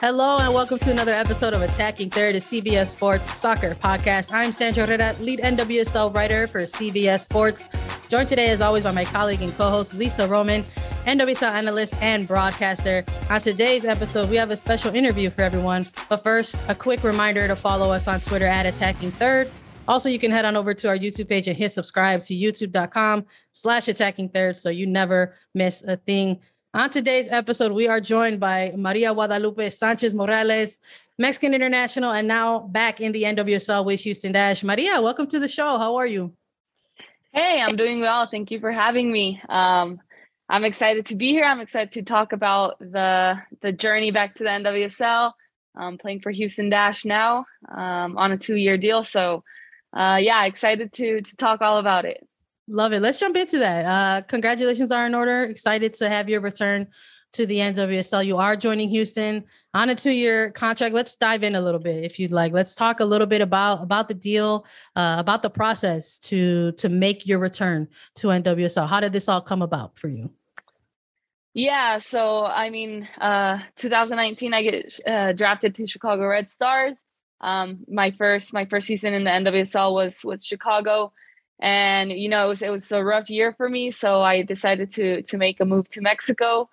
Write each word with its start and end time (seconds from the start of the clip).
Hello 0.00 0.38
and 0.38 0.54
welcome 0.54 0.78
to 0.78 0.90
another 0.90 1.12
episode 1.12 1.52
of 1.52 1.60
Attacking 1.60 2.08
Third, 2.08 2.34
a 2.34 2.38
CBS 2.38 2.86
Sports 2.86 3.36
soccer 3.36 3.74
podcast. 3.74 4.32
I'm 4.32 4.50
Sandra 4.50 4.86
Herrera, 4.86 5.14
lead 5.20 5.40
NWSL 5.40 6.14
writer 6.14 6.46
for 6.46 6.60
CBS 6.60 7.20
Sports. 7.20 7.66
Joined 8.08 8.26
today, 8.26 8.48
as 8.48 8.62
always, 8.62 8.82
by 8.82 8.92
my 8.92 9.04
colleague 9.04 9.42
and 9.42 9.54
co-host 9.54 9.92
Lisa 9.92 10.26
Roman, 10.26 10.64
NWSL 11.04 11.50
analyst 11.50 11.96
and 12.00 12.26
broadcaster. 12.26 13.04
On 13.28 13.42
today's 13.42 13.84
episode, 13.84 14.30
we 14.30 14.36
have 14.36 14.50
a 14.50 14.56
special 14.56 14.94
interview 14.94 15.28
for 15.28 15.42
everyone. 15.42 15.86
But 16.08 16.22
first, 16.22 16.58
a 16.68 16.74
quick 16.74 17.04
reminder 17.04 17.46
to 17.46 17.54
follow 17.54 17.92
us 17.92 18.08
on 18.08 18.20
Twitter 18.20 18.46
at 18.46 18.64
Attacking 18.64 19.10
Third. 19.10 19.50
Also, 19.86 20.08
you 20.08 20.18
can 20.18 20.30
head 20.30 20.46
on 20.46 20.56
over 20.56 20.72
to 20.72 20.88
our 20.88 20.96
YouTube 20.96 21.28
page 21.28 21.46
and 21.46 21.58
hit 21.58 21.72
subscribe 21.72 22.22
to 22.22 22.34
youtube.com 22.34 23.26
slash 23.52 23.86
attacking 23.86 24.30
third 24.30 24.56
so 24.56 24.70
you 24.70 24.86
never 24.86 25.34
miss 25.54 25.82
a 25.82 25.98
thing. 25.98 26.40
On 26.72 26.88
today's 26.88 27.26
episode, 27.32 27.72
we 27.72 27.88
are 27.88 28.00
joined 28.00 28.38
by 28.38 28.72
Maria 28.76 29.12
Guadalupe 29.12 29.70
Sanchez 29.70 30.14
Morales, 30.14 30.78
Mexican 31.18 31.52
international, 31.52 32.12
and 32.12 32.28
now 32.28 32.60
back 32.60 33.00
in 33.00 33.10
the 33.10 33.24
NWSL 33.24 33.84
with 33.84 33.98
Houston 34.02 34.30
Dash. 34.30 34.62
Maria, 34.62 35.02
welcome 35.02 35.26
to 35.26 35.40
the 35.40 35.48
show. 35.48 35.78
How 35.78 35.96
are 35.96 36.06
you? 36.06 36.32
Hey, 37.32 37.60
I'm 37.60 37.74
doing 37.74 38.00
well. 38.00 38.28
Thank 38.30 38.52
you 38.52 38.60
for 38.60 38.70
having 38.70 39.10
me. 39.10 39.42
Um, 39.48 40.00
I'm 40.48 40.62
excited 40.62 41.06
to 41.06 41.16
be 41.16 41.30
here. 41.30 41.44
I'm 41.44 41.58
excited 41.58 41.90
to 41.94 42.02
talk 42.02 42.32
about 42.32 42.78
the 42.78 43.42
the 43.62 43.72
journey 43.72 44.12
back 44.12 44.36
to 44.36 44.44
the 44.44 44.50
NWSL. 44.50 45.32
I'm 45.74 45.98
playing 45.98 46.20
for 46.20 46.30
Houston 46.30 46.70
Dash 46.70 47.04
now 47.04 47.46
um, 47.68 48.16
on 48.16 48.30
a 48.30 48.38
two 48.38 48.54
year 48.54 48.76
deal. 48.76 49.02
So, 49.02 49.42
uh, 49.92 50.18
yeah, 50.22 50.44
excited 50.44 50.92
to 50.92 51.20
to 51.20 51.36
talk 51.36 51.62
all 51.62 51.78
about 51.78 52.04
it. 52.04 52.24
Love 52.70 52.92
it. 52.92 53.00
Let's 53.00 53.18
jump 53.18 53.36
into 53.36 53.58
that. 53.58 53.84
Uh, 53.84 54.22
congratulations 54.22 54.92
are 54.92 55.04
in 55.04 55.14
order. 55.14 55.42
Excited 55.42 55.92
to 55.94 56.08
have 56.08 56.28
your 56.28 56.40
return 56.40 56.86
to 57.32 57.44
the 57.44 57.56
NWSL. 57.56 58.24
You 58.24 58.38
are 58.38 58.54
joining 58.56 58.88
Houston 58.90 59.44
on 59.74 59.90
a 59.90 59.94
two-year 59.96 60.52
contract. 60.52 60.94
Let's 60.94 61.16
dive 61.16 61.42
in 61.42 61.56
a 61.56 61.60
little 61.60 61.80
bit, 61.80 62.04
if 62.04 62.20
you'd 62.20 62.30
like. 62.30 62.52
Let's 62.52 62.76
talk 62.76 63.00
a 63.00 63.04
little 63.04 63.26
bit 63.26 63.40
about 63.40 63.82
about 63.82 64.06
the 64.06 64.14
deal, 64.14 64.66
uh, 64.94 65.16
about 65.18 65.42
the 65.42 65.50
process 65.50 66.18
to 66.20 66.70
to 66.72 66.88
make 66.88 67.26
your 67.26 67.40
return 67.40 67.88
to 68.16 68.28
NWSL. 68.28 68.88
How 68.88 69.00
did 69.00 69.12
this 69.12 69.28
all 69.28 69.40
come 69.40 69.62
about 69.62 69.98
for 69.98 70.08
you? 70.08 70.30
Yeah, 71.52 71.98
so 71.98 72.46
I 72.46 72.70
mean, 72.70 73.08
uh, 73.20 73.58
2019, 73.76 74.54
I 74.54 74.62
get 74.62 75.00
uh, 75.04 75.32
drafted 75.32 75.74
to 75.74 75.88
Chicago 75.88 76.26
Red 76.26 76.48
Stars. 76.48 77.02
Um, 77.40 77.80
my 77.88 78.12
first 78.12 78.52
my 78.52 78.64
first 78.66 78.86
season 78.86 79.12
in 79.12 79.24
the 79.24 79.30
NWSL 79.30 79.92
was 79.92 80.20
with 80.24 80.40
Chicago 80.40 81.12
and 81.60 82.10
you 82.10 82.28
know 82.28 82.46
it 82.46 82.48
was, 82.48 82.62
it 82.62 82.70
was 82.70 82.90
a 82.90 83.04
rough 83.04 83.28
year 83.28 83.52
for 83.52 83.68
me 83.68 83.90
so 83.90 84.22
i 84.22 84.42
decided 84.42 84.90
to 84.90 85.22
to 85.22 85.36
make 85.36 85.60
a 85.60 85.64
move 85.64 85.88
to 85.90 86.00
mexico. 86.00 86.68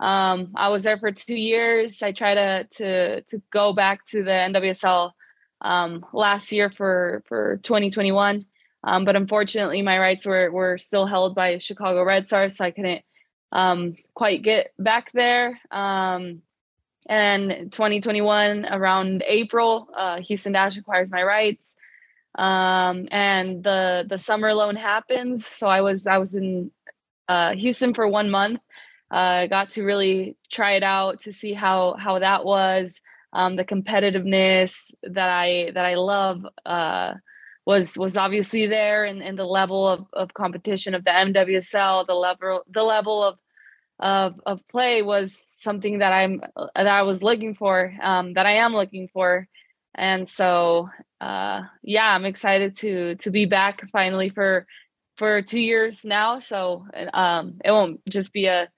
Um, 0.00 0.52
i 0.56 0.68
was 0.68 0.82
there 0.82 0.98
for 0.98 1.12
two 1.12 1.36
years. 1.36 2.02
I 2.02 2.12
tried 2.12 2.34
to 2.34 2.64
to 2.78 3.20
to 3.22 3.42
go 3.52 3.72
back 3.72 4.06
to 4.08 4.22
the 4.22 4.30
nwsl 4.30 5.12
um, 5.60 6.04
last 6.12 6.50
year 6.50 6.70
for 6.70 7.22
for 7.26 7.58
2021 7.62 8.44
um, 8.84 9.04
but 9.04 9.14
unfortunately 9.14 9.80
my 9.82 9.98
rights 9.98 10.26
were 10.26 10.50
were 10.50 10.76
still 10.76 11.06
held 11.06 11.34
by 11.36 11.58
chicago 11.58 12.02
red 12.02 12.26
stars 12.26 12.56
so 12.56 12.64
i 12.64 12.72
couldn't 12.72 13.04
um, 13.52 13.96
quite 14.14 14.42
get 14.42 14.72
back 14.78 15.12
there. 15.12 15.60
Um, 15.70 16.42
and 17.08 17.72
2021 17.72 18.64
around 18.66 19.24
april 19.26 19.88
uh, 19.96 20.20
houston 20.20 20.52
dash 20.52 20.76
acquires 20.76 21.10
my 21.10 21.22
rights 21.22 21.74
um, 22.34 23.08
and 23.10 23.62
the 23.62 24.04
the 24.08 24.18
summer 24.18 24.54
loan 24.54 24.76
happens. 24.76 25.46
So 25.46 25.66
I 25.66 25.80
was 25.80 26.06
I 26.06 26.18
was 26.18 26.34
in 26.34 26.70
uh, 27.28 27.54
Houston 27.54 27.94
for 27.94 28.08
one 28.08 28.30
month. 28.30 28.60
Uh, 29.10 29.46
got 29.46 29.70
to 29.70 29.84
really 29.84 30.36
try 30.50 30.72
it 30.72 30.82
out 30.82 31.20
to 31.20 31.32
see 31.32 31.52
how 31.52 31.94
how 31.98 32.18
that 32.18 32.44
was. 32.44 33.00
Um, 33.34 33.56
the 33.56 33.64
competitiveness 33.64 34.92
that 35.02 35.28
I 35.28 35.70
that 35.74 35.84
I 35.84 35.94
love 35.94 36.46
uh, 36.66 37.14
was 37.66 37.96
was 37.96 38.16
obviously 38.16 38.66
there, 38.66 39.04
and, 39.04 39.22
and 39.22 39.38
the 39.38 39.44
level 39.44 39.86
of, 39.86 40.06
of 40.12 40.34
competition 40.34 40.94
of 40.94 41.04
the 41.04 41.10
NWSL, 41.10 42.06
the 42.06 42.14
level 42.14 42.62
the 42.70 42.82
level 42.82 43.22
of 43.22 43.38
of 43.98 44.40
of 44.46 44.66
play 44.68 45.02
was 45.02 45.38
something 45.58 45.98
that 45.98 46.12
I'm 46.12 46.42
that 46.74 46.86
I 46.86 47.02
was 47.02 47.22
looking 47.22 47.54
for, 47.54 47.94
um, 48.02 48.34
that 48.34 48.46
I 48.46 48.56
am 48.56 48.72
looking 48.72 49.08
for, 49.12 49.48
and 49.94 50.28
so 50.28 50.88
uh, 51.20 51.62
yeah, 51.82 52.14
I'm 52.14 52.24
excited 52.24 52.76
to 52.78 53.14
to 53.16 53.30
be 53.30 53.46
back 53.46 53.88
finally 53.90 54.28
for 54.28 54.66
for 55.16 55.42
two 55.42 55.60
years 55.60 56.04
now. 56.04 56.40
So 56.40 56.86
um, 57.14 57.60
it 57.64 57.70
won't 57.70 58.00
just 58.08 58.32
be 58.32 58.46
a 58.46 58.68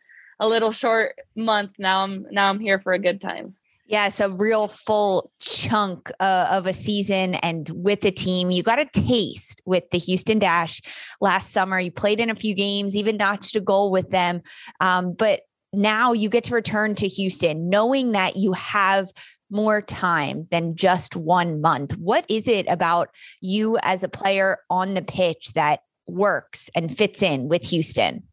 a 0.40 0.48
little 0.48 0.72
short 0.72 1.18
month. 1.34 1.72
Now 1.78 2.02
I'm 2.02 2.26
now 2.30 2.50
I'm 2.50 2.60
here 2.60 2.80
for 2.80 2.92
a 2.92 2.98
good 2.98 3.20
time. 3.20 3.54
Yeah, 3.86 4.08
so 4.08 4.26
a 4.26 4.30
real 4.30 4.66
full 4.66 5.30
chunk 5.40 6.10
uh, 6.18 6.48
of 6.50 6.66
a 6.66 6.72
season 6.72 7.34
and 7.36 7.68
with 7.68 8.00
the 8.00 8.10
team. 8.10 8.50
You 8.50 8.62
got 8.62 8.78
a 8.78 8.86
taste 8.86 9.60
with 9.66 9.90
the 9.90 9.98
Houston 9.98 10.38
Dash 10.38 10.80
last 11.20 11.50
summer. 11.50 11.78
You 11.78 11.92
played 11.92 12.18
in 12.18 12.30
a 12.30 12.34
few 12.34 12.54
games, 12.54 12.96
even 12.96 13.18
notched 13.18 13.56
a 13.56 13.60
goal 13.60 13.90
with 13.90 14.08
them. 14.08 14.40
Um, 14.80 15.12
but 15.12 15.42
now 15.74 16.12
you 16.12 16.30
get 16.30 16.44
to 16.44 16.54
return 16.54 16.94
to 16.94 17.08
Houston 17.08 17.68
knowing 17.68 18.12
that 18.12 18.36
you 18.36 18.52
have 18.52 19.12
more 19.54 19.80
time 19.80 20.48
than 20.50 20.74
just 20.74 21.14
one 21.14 21.60
month. 21.60 21.96
What 21.96 22.26
is 22.28 22.48
it 22.48 22.66
about 22.68 23.08
you 23.40 23.78
as 23.82 24.02
a 24.02 24.08
player 24.08 24.58
on 24.68 24.94
the 24.94 25.02
pitch 25.02 25.52
that 25.54 25.80
works 26.06 26.68
and 26.74 26.94
fits 26.94 27.22
in 27.22 27.48
with 27.48 27.64
Houston? 27.68 28.24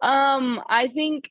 Um, 0.00 0.62
I 0.68 0.88
think 0.88 1.30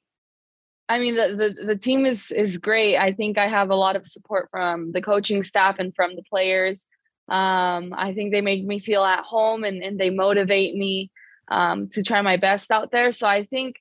I 0.90 1.00
mean 1.00 1.16
the, 1.16 1.36
the 1.36 1.66
the 1.66 1.76
team 1.76 2.06
is 2.06 2.32
is 2.32 2.58
great. 2.58 2.98
I 2.98 3.14
think 3.14 3.38
I 3.38 3.48
have 3.48 3.70
a 3.70 3.76
lot 3.76 3.96
of 3.96 4.06
support 4.06 4.50
from 4.52 4.92
the 4.92 5.02
coaching 5.02 5.42
staff 5.42 5.78
and 5.80 5.96
from 5.96 6.16
the 6.16 6.24
players. 6.30 6.86
Um, 7.30 7.94
I 7.98 8.14
think 8.14 8.32
they 8.32 8.42
make 8.42 8.66
me 8.66 8.80
feel 8.80 9.04
at 9.04 9.24
home 9.24 9.64
and, 9.64 9.84
and 9.84 10.00
they 10.00 10.10
motivate 10.10 10.76
me 10.76 11.12
um, 11.50 11.90
to 11.90 12.04
try 12.04 12.22
my 12.22 12.38
best 12.38 12.72
out 12.72 12.92
there. 12.92 13.12
So 13.12 13.28
I 13.28 13.44
think 13.44 13.76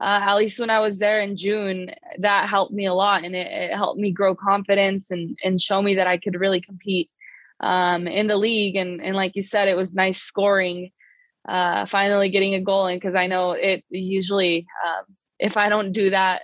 uh, 0.00 0.20
at 0.22 0.36
least 0.36 0.60
when 0.60 0.70
I 0.70 0.78
was 0.78 0.98
there 0.98 1.20
in 1.20 1.36
June, 1.36 1.90
that 2.18 2.48
helped 2.48 2.72
me 2.72 2.86
a 2.86 2.94
lot, 2.94 3.24
and 3.24 3.34
it, 3.34 3.48
it, 3.48 3.76
helped 3.76 3.98
me 3.98 4.12
grow 4.12 4.34
confidence 4.34 5.10
and 5.10 5.36
and 5.42 5.60
show 5.60 5.82
me 5.82 5.96
that 5.96 6.06
I 6.06 6.18
could 6.18 6.38
really 6.38 6.60
compete 6.60 7.10
um, 7.60 8.06
in 8.06 8.28
the 8.28 8.36
league. 8.36 8.76
And 8.76 9.02
and 9.02 9.16
like 9.16 9.34
you 9.34 9.42
said, 9.42 9.66
it 9.66 9.76
was 9.76 9.92
nice 9.92 10.18
scoring, 10.18 10.92
uh, 11.48 11.84
finally 11.86 12.30
getting 12.30 12.54
a 12.54 12.60
goal 12.60 12.86
in 12.86 12.96
because 12.96 13.16
I 13.16 13.26
know 13.26 13.52
it 13.52 13.82
usually 13.90 14.68
um, 14.86 15.16
if 15.40 15.56
I 15.56 15.68
don't 15.68 15.90
do 15.90 16.10
that 16.10 16.42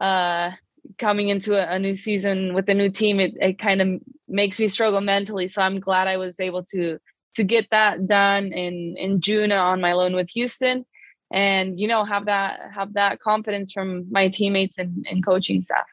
uh, 0.00 0.50
coming 0.98 1.28
into 1.28 1.54
a, 1.54 1.76
a, 1.76 1.78
new 1.78 1.94
season 1.94 2.52
with 2.52 2.68
a 2.68 2.74
new 2.74 2.90
team, 2.90 3.20
it 3.20 3.34
it 3.40 3.60
kind 3.60 3.80
of 3.80 4.00
makes 4.26 4.58
me 4.58 4.66
struggle 4.66 5.00
mentally. 5.00 5.46
So 5.46 5.62
I'm 5.62 5.78
glad 5.78 6.08
I 6.08 6.16
was 6.16 6.40
able 6.40 6.64
to 6.72 6.98
to 7.36 7.44
get 7.44 7.66
that 7.70 8.06
done 8.06 8.52
in 8.52 8.96
in 8.98 9.20
June 9.20 9.52
on 9.52 9.80
my 9.80 9.92
loan 9.92 10.16
with 10.16 10.30
Houston 10.30 10.84
and 11.30 11.78
you 11.78 11.86
know 11.86 12.04
have 12.04 12.26
that 12.26 12.70
have 12.74 12.94
that 12.94 13.20
confidence 13.20 13.72
from 13.72 14.06
my 14.10 14.28
teammates 14.28 14.78
and, 14.78 15.06
and 15.10 15.24
coaching 15.24 15.62
staff 15.62 15.86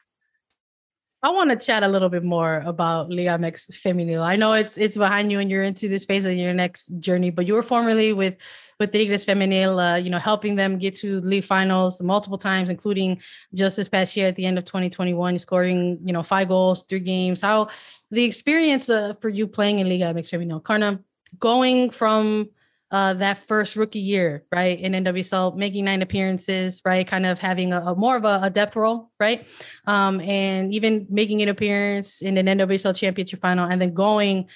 I 1.22 1.30
want 1.30 1.50
to 1.50 1.56
chat 1.56 1.82
a 1.82 1.88
little 1.88 2.08
bit 2.08 2.22
more 2.22 2.62
about 2.66 3.10
Liga 3.10 3.30
MX 3.30 3.72
Femenil. 3.82 4.22
I 4.22 4.36
know 4.36 4.52
it's 4.52 4.78
it's 4.78 4.96
behind 4.96 5.32
you 5.32 5.40
and 5.40 5.50
you're 5.50 5.64
into 5.64 5.88
this 5.88 6.04
phase 6.04 6.24
of 6.24 6.34
your 6.34 6.52
next 6.52 6.86
journey, 7.00 7.30
but 7.30 7.46
you 7.46 7.54
were 7.54 7.64
formerly 7.64 8.12
with 8.12 8.36
with 8.78 8.92
Tigres 8.92 9.24
Femenil, 9.24 9.94
uh, 9.94 9.96
you 9.96 10.08
know, 10.08 10.20
helping 10.20 10.54
them 10.54 10.78
get 10.78 10.94
to 10.98 11.20
league 11.22 11.44
finals 11.44 12.00
multiple 12.00 12.38
times, 12.38 12.70
including 12.70 13.20
just 13.54 13.76
this 13.76 13.88
past 13.88 14.16
year 14.16 14.28
at 14.28 14.36
the 14.36 14.46
end 14.46 14.56
of 14.56 14.66
2021, 14.66 15.38
scoring, 15.40 15.98
you 16.04 16.12
know, 16.12 16.22
five 16.22 16.46
goals, 16.46 16.84
three 16.84 17.00
games. 17.00 17.40
How 17.40 17.70
the 18.12 18.22
experience 18.22 18.88
uh, 18.88 19.14
for 19.14 19.30
you 19.30 19.48
playing 19.48 19.78
in 19.78 19.88
Liga 19.88 20.04
MX 20.14 20.30
Femenil, 20.30 20.62
Karna, 20.62 21.00
going 21.40 21.90
from 21.90 22.50
uh, 22.90 23.14
that 23.14 23.38
first 23.38 23.74
rookie 23.74 23.98
year, 23.98 24.44
right, 24.52 24.78
in 24.78 24.92
NWSL, 24.92 25.56
making 25.56 25.84
nine 25.86 26.02
appearances, 26.02 26.80
right, 26.84 27.06
kind 27.06 27.26
of 27.26 27.38
having 27.38 27.72
a, 27.72 27.80
a 27.80 27.94
more 27.96 28.16
of 28.16 28.24
a, 28.24 28.40
a, 28.42 28.50
depth 28.50 28.76
role, 28.76 29.10
right, 29.18 29.46
um, 29.86 30.20
and 30.20 30.72
even 30.72 31.06
making 31.10 31.42
an 31.42 31.48
appearance 31.48 32.22
in 32.22 32.38
an 32.38 32.46
NWSL 32.46 32.94
championship 32.94 33.40
final, 33.40 33.68
and 33.68 33.80
then 33.80 33.92
going 33.92 34.46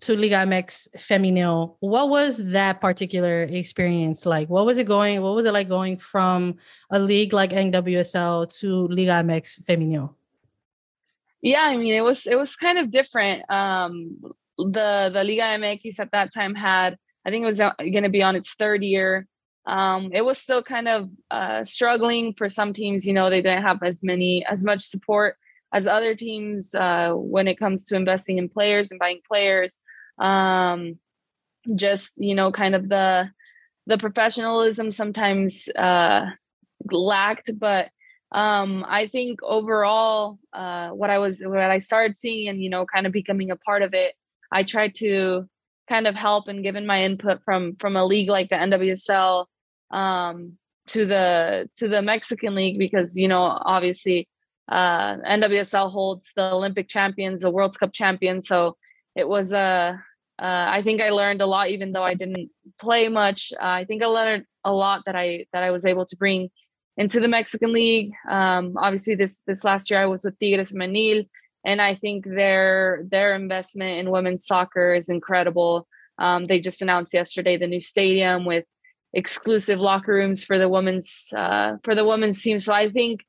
to 0.00 0.16
Liga 0.16 0.36
MX 0.36 0.88
Femenil. 0.96 1.76
What 1.80 2.10
was 2.10 2.38
that 2.38 2.80
particular 2.80 3.44
experience 3.44 4.26
like? 4.26 4.48
What 4.48 4.66
was 4.66 4.78
it 4.78 4.86
going? 4.86 5.22
What 5.22 5.34
was 5.34 5.46
it 5.46 5.52
like 5.52 5.68
going 5.68 5.96
from 5.96 6.56
a 6.90 6.98
league 6.98 7.32
like 7.32 7.50
NWSL 7.50 8.54
to 8.60 8.88
Liga 8.88 9.22
MX 9.22 9.64
Femenil? 9.64 10.14
Yeah, 11.40 11.62
I 11.62 11.76
mean, 11.76 11.94
it 11.94 12.02
was 12.02 12.26
it 12.26 12.36
was 12.36 12.56
kind 12.56 12.78
of 12.78 12.90
different. 12.90 13.48
Um, 13.50 14.18
the 14.58 15.10
the 15.12 15.22
Liga 15.24 15.42
MX 15.42 16.00
at 16.00 16.10
that 16.12 16.32
time 16.34 16.54
had 16.54 16.98
I 17.26 17.30
think 17.30 17.42
it 17.42 17.46
was 17.46 17.60
uh, 17.60 17.72
going 17.78 18.04
to 18.04 18.08
be 18.08 18.22
on 18.22 18.36
its 18.36 18.54
third 18.54 18.84
year. 18.84 19.26
Um, 19.66 20.10
it 20.12 20.24
was 20.24 20.38
still 20.38 20.62
kind 20.62 20.86
of 20.86 21.10
uh, 21.30 21.64
struggling 21.64 22.34
for 22.34 22.48
some 22.48 22.72
teams. 22.72 23.04
You 23.04 23.14
know, 23.14 23.28
they 23.28 23.42
didn't 23.42 23.64
have 23.64 23.82
as 23.82 24.04
many 24.04 24.46
as 24.46 24.62
much 24.62 24.82
support 24.82 25.36
as 25.72 25.88
other 25.88 26.14
teams 26.14 26.72
uh, 26.74 27.12
when 27.14 27.48
it 27.48 27.58
comes 27.58 27.84
to 27.86 27.96
investing 27.96 28.38
in 28.38 28.48
players 28.48 28.92
and 28.92 29.00
buying 29.00 29.20
players. 29.26 29.80
Um, 30.18 30.98
just 31.74 32.12
you 32.18 32.36
know, 32.36 32.52
kind 32.52 32.76
of 32.76 32.88
the 32.88 33.30
the 33.86 33.98
professionalism 33.98 34.92
sometimes 34.92 35.68
uh, 35.76 36.26
lacked, 36.90 37.50
but 37.58 37.88
um, 38.32 38.84
I 38.88 39.08
think 39.08 39.40
overall, 39.42 40.38
uh, 40.52 40.90
what 40.90 41.10
I 41.10 41.18
was 41.18 41.40
what 41.40 41.58
I 41.58 41.78
started 41.78 42.18
seeing 42.18 42.48
and 42.48 42.62
you 42.62 42.70
know, 42.70 42.86
kind 42.86 43.06
of 43.06 43.12
becoming 43.12 43.50
a 43.50 43.56
part 43.56 43.82
of 43.82 43.94
it, 43.94 44.14
I 44.52 44.62
tried 44.62 44.94
to 44.96 45.48
kind 45.88 46.06
of 46.06 46.14
help 46.14 46.48
and 46.48 46.62
given 46.62 46.86
my 46.86 47.04
input 47.04 47.40
from 47.44 47.76
from 47.76 47.96
a 47.96 48.04
league 48.04 48.28
like 48.28 48.48
the 48.48 48.56
NWSL 48.56 49.46
um, 49.90 50.58
to 50.88 51.06
the 51.06 51.68
to 51.76 51.88
the 51.88 52.02
Mexican 52.02 52.54
league 52.54 52.78
because 52.78 53.16
you 53.16 53.28
know 53.28 53.42
obviously 53.64 54.28
uh, 54.68 55.16
NWSL 55.16 55.90
holds 55.92 56.32
the 56.34 56.52
Olympic 56.52 56.88
champions, 56.88 57.42
the 57.42 57.50
World 57.50 57.78
Cup 57.78 57.92
champions, 57.92 58.48
so 58.48 58.76
it 59.14 59.28
was 59.28 59.52
a 59.52 59.58
uh, 59.58 59.96
uh, 60.38 60.66
I 60.68 60.82
think 60.82 61.00
I 61.00 61.10
learned 61.10 61.40
a 61.40 61.46
lot 61.46 61.70
even 61.70 61.92
though 61.92 62.02
I 62.02 62.12
didn't 62.12 62.50
play 62.78 63.08
much. 63.08 63.52
Uh, 63.54 63.80
I 63.80 63.84
think 63.84 64.02
I 64.02 64.06
learned 64.06 64.44
a 64.64 64.72
lot 64.72 65.02
that 65.06 65.16
I 65.16 65.46
that 65.52 65.62
I 65.62 65.70
was 65.70 65.86
able 65.86 66.04
to 66.06 66.16
bring 66.16 66.50
into 66.98 67.20
the 67.20 67.28
Mexican 67.28 67.72
league. 67.72 68.12
Um, 68.28 68.74
obviously 68.76 69.14
this 69.14 69.40
this 69.46 69.64
last 69.64 69.90
year 69.90 70.00
I 70.00 70.06
was 70.06 70.24
with 70.24 70.38
Tigres 70.38 70.72
Femenil 70.72 71.26
and 71.66 71.82
I 71.82 71.96
think 71.96 72.24
their 72.24 73.04
their 73.10 73.34
investment 73.34 73.98
in 73.98 74.10
women's 74.10 74.46
soccer 74.46 74.94
is 74.94 75.08
incredible. 75.08 75.86
Um, 76.18 76.46
they 76.46 76.60
just 76.60 76.80
announced 76.80 77.12
yesterday 77.12 77.58
the 77.58 77.66
new 77.66 77.80
stadium 77.80 78.46
with 78.46 78.64
exclusive 79.12 79.80
locker 79.80 80.12
rooms 80.12 80.44
for 80.44 80.58
the 80.58 80.68
women's 80.68 81.26
uh, 81.36 81.72
for 81.82 81.94
the 81.96 82.06
women's 82.06 82.40
team. 82.40 82.60
So 82.60 82.72
I 82.72 82.88
think 82.88 83.20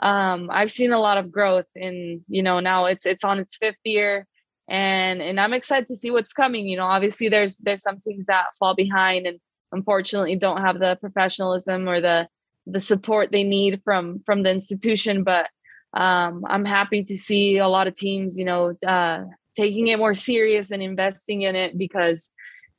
um, 0.00 0.48
I've 0.52 0.70
seen 0.70 0.92
a 0.92 1.00
lot 1.00 1.18
of 1.18 1.32
growth 1.32 1.66
in 1.74 2.24
you 2.28 2.44
know 2.44 2.60
now 2.60 2.86
it's 2.86 3.04
it's 3.04 3.24
on 3.24 3.40
its 3.40 3.56
fifth 3.56 3.84
year 3.84 4.26
and 4.68 5.20
and 5.20 5.40
I'm 5.40 5.52
excited 5.52 5.88
to 5.88 5.96
see 5.96 6.12
what's 6.12 6.32
coming. 6.32 6.66
You 6.66 6.76
know, 6.76 6.86
obviously 6.86 7.28
there's 7.28 7.56
there's 7.58 7.82
some 7.82 7.98
things 7.98 8.26
that 8.26 8.46
fall 8.58 8.76
behind 8.76 9.26
and 9.26 9.40
unfortunately 9.72 10.36
don't 10.36 10.62
have 10.62 10.78
the 10.78 10.96
professionalism 11.00 11.88
or 11.88 12.00
the 12.00 12.28
the 12.66 12.80
support 12.80 13.32
they 13.32 13.42
need 13.42 13.82
from 13.84 14.22
from 14.24 14.44
the 14.44 14.50
institution, 14.50 15.24
but 15.24 15.50
um, 15.94 16.44
I'm 16.48 16.64
happy 16.64 17.02
to 17.04 17.16
see 17.16 17.58
a 17.58 17.68
lot 17.68 17.86
of 17.86 17.94
teams, 17.94 18.38
you 18.38 18.44
know, 18.44 18.74
uh, 18.86 19.24
taking 19.56 19.88
it 19.88 19.98
more 19.98 20.14
serious 20.14 20.70
and 20.70 20.82
investing 20.82 21.42
in 21.42 21.56
it 21.56 21.76
because 21.76 22.30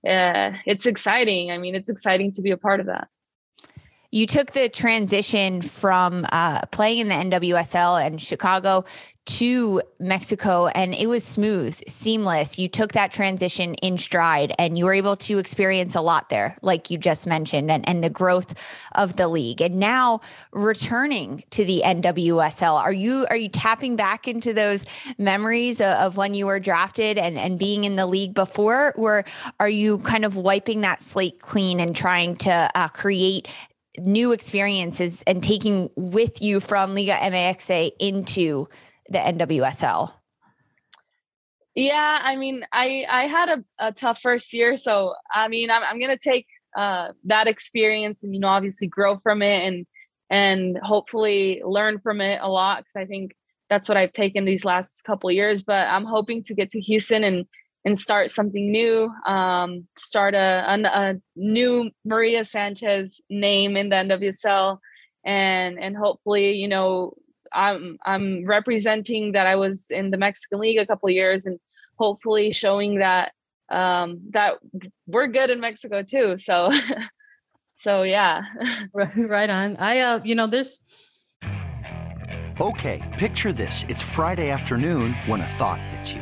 uh, 0.07 0.51
it's 0.65 0.85
exciting. 0.85 1.51
I 1.51 1.57
mean, 1.57 1.75
it's 1.75 1.89
exciting 1.89 2.31
to 2.33 2.41
be 2.41 2.51
a 2.51 2.57
part 2.57 2.79
of 2.79 2.85
that. 2.87 3.07
You 4.11 4.27
took 4.27 4.51
the 4.51 4.67
transition 4.67 5.61
from 5.61 6.27
uh, 6.33 6.65
playing 6.67 6.99
in 6.99 7.07
the 7.07 7.15
NWSL 7.15 8.05
and 8.05 8.21
Chicago 8.21 8.83
to 9.23 9.81
Mexico 9.99 10.67
and 10.67 10.93
it 10.95 11.05
was 11.05 11.23
smooth, 11.23 11.79
seamless. 11.87 12.57
You 12.57 12.67
took 12.67 12.93
that 12.93 13.11
transition 13.11 13.75
in 13.75 13.97
stride 13.97 14.53
and 14.57 14.77
you 14.77 14.85
were 14.85 14.93
able 14.93 15.15
to 15.17 15.37
experience 15.37 15.95
a 15.95 16.01
lot 16.01 16.29
there, 16.29 16.57
like 16.61 16.89
you 16.89 16.97
just 16.97 17.27
mentioned, 17.27 17.71
and, 17.71 17.87
and 17.87 18.03
the 18.03 18.09
growth 18.09 18.55
of 18.93 19.15
the 19.15 19.27
league. 19.27 19.61
And 19.61 19.75
now 19.75 20.21
returning 20.51 21.43
to 21.51 21.63
the 21.63 21.83
NWSL, 21.85 22.73
are 22.73 22.91
you 22.91 23.27
are 23.29 23.37
you 23.37 23.47
tapping 23.47 23.95
back 23.95 24.27
into 24.27 24.53
those 24.53 24.85
memories 25.17 25.79
of, 25.79 25.87
of 25.87 26.17
when 26.17 26.33
you 26.33 26.47
were 26.47 26.59
drafted 26.59 27.17
and, 27.17 27.37
and 27.37 27.59
being 27.59 27.83
in 27.83 27.95
the 27.95 28.07
league 28.07 28.33
before? 28.33 28.93
Or 28.97 29.23
are 29.59 29.69
you 29.69 29.99
kind 29.99 30.25
of 30.25 30.35
wiping 30.35 30.81
that 30.81 31.01
slate 31.01 31.39
clean 31.39 31.79
and 31.79 31.95
trying 31.95 32.35
to 32.37 32.69
uh, 32.73 32.87
create 32.89 33.47
new 33.97 34.31
experiences 34.31 35.23
and 35.27 35.43
taking 35.43 35.89
with 35.95 36.41
you 36.41 36.59
from 36.59 36.95
Liga 36.95 37.13
MX 37.13 37.91
into 37.99 38.67
the 39.09 39.17
NWSL? 39.17 40.11
Yeah, 41.73 42.19
I 42.21 42.35
mean, 42.35 42.65
I 42.73 43.05
I 43.09 43.27
had 43.27 43.49
a, 43.49 43.63
a 43.79 43.91
tough 43.93 44.19
first 44.19 44.53
year, 44.53 44.75
so 44.75 45.13
I 45.33 45.47
mean, 45.47 45.71
I'm 45.71 45.83
I'm 45.83 45.99
gonna 45.99 46.17
take 46.17 46.47
uh, 46.75 47.09
that 47.25 47.47
experience 47.47 48.23
and 48.23 48.33
you 48.33 48.41
know 48.41 48.49
obviously 48.49 48.87
grow 48.87 49.19
from 49.19 49.41
it 49.41 49.67
and 49.67 49.85
and 50.29 50.77
hopefully 50.81 51.61
learn 51.63 51.99
from 51.99 52.21
it 52.21 52.39
a 52.41 52.49
lot 52.49 52.79
because 52.79 52.95
I 52.95 53.05
think 53.05 53.35
that's 53.69 53.87
what 53.87 53.97
I've 53.97 54.11
taken 54.11 54.43
these 54.43 54.65
last 54.65 55.03
couple 55.05 55.31
years. 55.31 55.63
But 55.63 55.87
I'm 55.87 56.05
hoping 56.05 56.43
to 56.43 56.53
get 56.53 56.71
to 56.71 56.81
Houston 56.81 57.23
and 57.23 57.45
and 57.83 57.97
start 57.97 58.31
something 58.31 58.71
new, 58.71 59.11
um, 59.25 59.87
start 59.97 60.35
a, 60.35 60.65
a, 60.67 60.81
a 60.83 61.15
new 61.35 61.89
Maria 62.05 62.43
Sanchez 62.43 63.21
name 63.29 63.75
in 63.75 63.89
the 63.89 63.95
NWSL, 63.95 64.77
and 65.25 65.79
and 65.79 65.95
hopefully 65.97 66.53
you 66.53 66.67
know 66.67 67.13
I'm 67.53 67.97
I'm 68.05 68.45
representing 68.45 69.33
that 69.33 69.47
I 69.47 69.55
was 69.55 69.87
in 69.89 70.11
the 70.11 70.17
Mexican 70.17 70.59
League 70.59 70.77
a 70.77 70.85
couple 70.85 71.09
years 71.09 71.45
and 71.45 71.59
hopefully 71.97 72.51
showing 72.51 72.99
that 72.99 73.31
um, 73.69 74.21
that 74.31 74.55
we're 75.07 75.27
good 75.27 75.49
in 75.49 75.59
Mexico 75.59 76.03
too. 76.03 76.37
So 76.39 76.71
so 77.73 78.03
yeah. 78.03 78.41
right, 78.93 79.11
right 79.15 79.49
on. 79.49 79.77
I 79.77 79.99
uh 79.99 80.19
you 80.23 80.35
know 80.35 80.47
this 80.47 80.79
Okay, 82.61 83.01
picture 83.17 83.51
this. 83.51 83.85
It's 83.89 84.03
Friday 84.03 84.51
afternoon 84.51 85.13
when 85.25 85.41
a 85.41 85.47
thought 85.47 85.81
hits 85.81 86.13
you. 86.13 86.21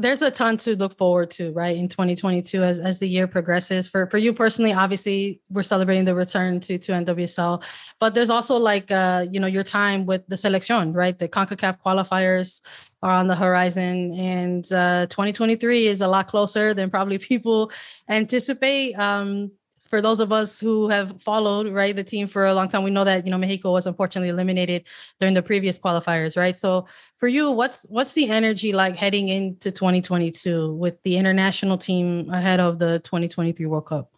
there's 0.00 0.22
a 0.22 0.30
ton 0.30 0.56
to 0.58 0.76
look 0.76 0.96
forward 0.96 1.30
to, 1.32 1.52
right, 1.52 1.76
in 1.76 1.88
2022 1.88 2.62
as, 2.62 2.80
as 2.80 2.98
the 2.98 3.08
year 3.08 3.26
progresses. 3.26 3.88
For 3.88 4.06
for 4.08 4.18
you 4.18 4.32
personally, 4.32 4.72
obviously, 4.72 5.40
we're 5.50 5.62
celebrating 5.62 6.04
the 6.04 6.14
return 6.14 6.60
to 6.60 6.78
to 6.78 6.92
NWSL, 6.92 7.62
but 7.98 8.14
there's 8.14 8.30
also 8.30 8.56
like 8.56 8.90
uh, 8.90 9.26
you 9.30 9.40
know, 9.40 9.46
your 9.46 9.64
time 9.64 10.06
with 10.06 10.26
the 10.28 10.36
selection, 10.36 10.92
right? 10.92 11.18
The 11.18 11.28
CONCACAF 11.28 11.78
qualifiers 11.84 12.62
are 13.02 13.12
on 13.12 13.28
the 13.28 13.36
horizon, 13.36 14.14
and 14.14 14.64
uh, 14.72 15.06
2023 15.06 15.86
is 15.86 16.00
a 16.00 16.08
lot 16.08 16.28
closer 16.28 16.74
than 16.74 16.90
probably 16.90 17.18
people 17.32 17.70
anticipate. 18.08 18.94
Um, 18.94 19.52
for 19.90 20.00
those 20.00 20.20
of 20.20 20.32
us 20.32 20.60
who 20.60 20.88
have 20.88 21.20
followed 21.20 21.68
right 21.68 21.94
the 21.94 22.04
team 22.04 22.28
for 22.28 22.46
a 22.46 22.54
long 22.54 22.68
time 22.68 22.84
we 22.84 22.90
know 22.90 23.04
that 23.04 23.26
you 23.26 23.30
know 23.30 23.36
mexico 23.36 23.72
was 23.72 23.86
unfortunately 23.86 24.28
eliminated 24.28 24.86
during 25.18 25.34
the 25.34 25.42
previous 25.42 25.78
qualifiers 25.78 26.36
right? 26.36 26.56
So 26.56 26.86
for 27.16 27.28
you 27.28 27.50
what's 27.50 27.84
what's 27.90 28.14
the 28.14 28.30
energy 28.30 28.72
like 28.72 28.96
heading 28.96 29.28
into 29.28 29.70
2022 29.70 30.74
with 30.74 31.02
the 31.02 31.16
international 31.16 31.76
team 31.76 32.30
ahead 32.30 32.60
of 32.60 32.78
the 32.78 33.00
2023 33.00 33.66
world 33.66 33.86
cup? 33.86 34.12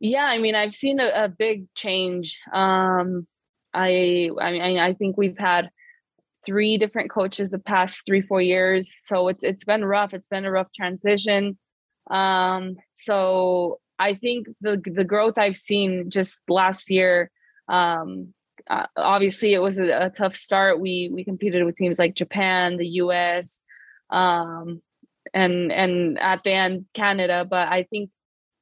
Yeah 0.00 0.24
i 0.24 0.38
mean 0.38 0.54
i've 0.54 0.74
seen 0.74 0.98
a, 0.98 1.24
a 1.24 1.28
big 1.28 1.72
change. 1.74 2.38
Um 2.52 3.26
i 3.74 4.30
i 4.40 4.52
mean 4.52 4.78
i 4.78 4.94
think 4.94 5.16
we've 5.16 5.38
had 5.38 5.70
three 6.44 6.76
different 6.78 7.10
coaches 7.10 7.50
the 7.50 7.58
past 7.58 8.02
three 8.06 8.22
four 8.22 8.42
years. 8.42 8.92
So 9.04 9.28
it's 9.28 9.44
it's 9.44 9.64
been 9.64 9.84
rough. 9.84 10.12
It's 10.12 10.28
been 10.28 10.44
a 10.44 10.50
rough 10.50 10.72
transition. 10.74 11.58
Um 12.10 12.76
so 12.94 13.78
I 14.02 14.14
think 14.14 14.48
the 14.60 14.82
the 14.84 15.04
growth 15.04 15.38
I've 15.38 15.56
seen 15.56 16.10
just 16.10 16.40
last 16.48 16.90
year. 16.90 17.30
Um, 17.68 18.34
uh, 18.68 18.86
obviously, 18.96 19.54
it 19.54 19.60
was 19.60 19.78
a, 19.78 20.06
a, 20.06 20.10
tough 20.10 20.36
start. 20.36 20.80
We 20.80 21.10
we 21.12 21.24
competed 21.24 21.64
with 21.64 21.76
teams 21.76 21.98
like 21.98 22.14
Japan, 22.14 22.76
the 22.76 22.86
U.S., 23.04 23.60
um, 24.10 24.82
and 25.32 25.72
and 25.72 26.18
at 26.18 26.42
the 26.44 26.52
end 26.52 26.86
Canada. 26.94 27.46
But 27.48 27.68
I 27.68 27.84
think 27.84 28.10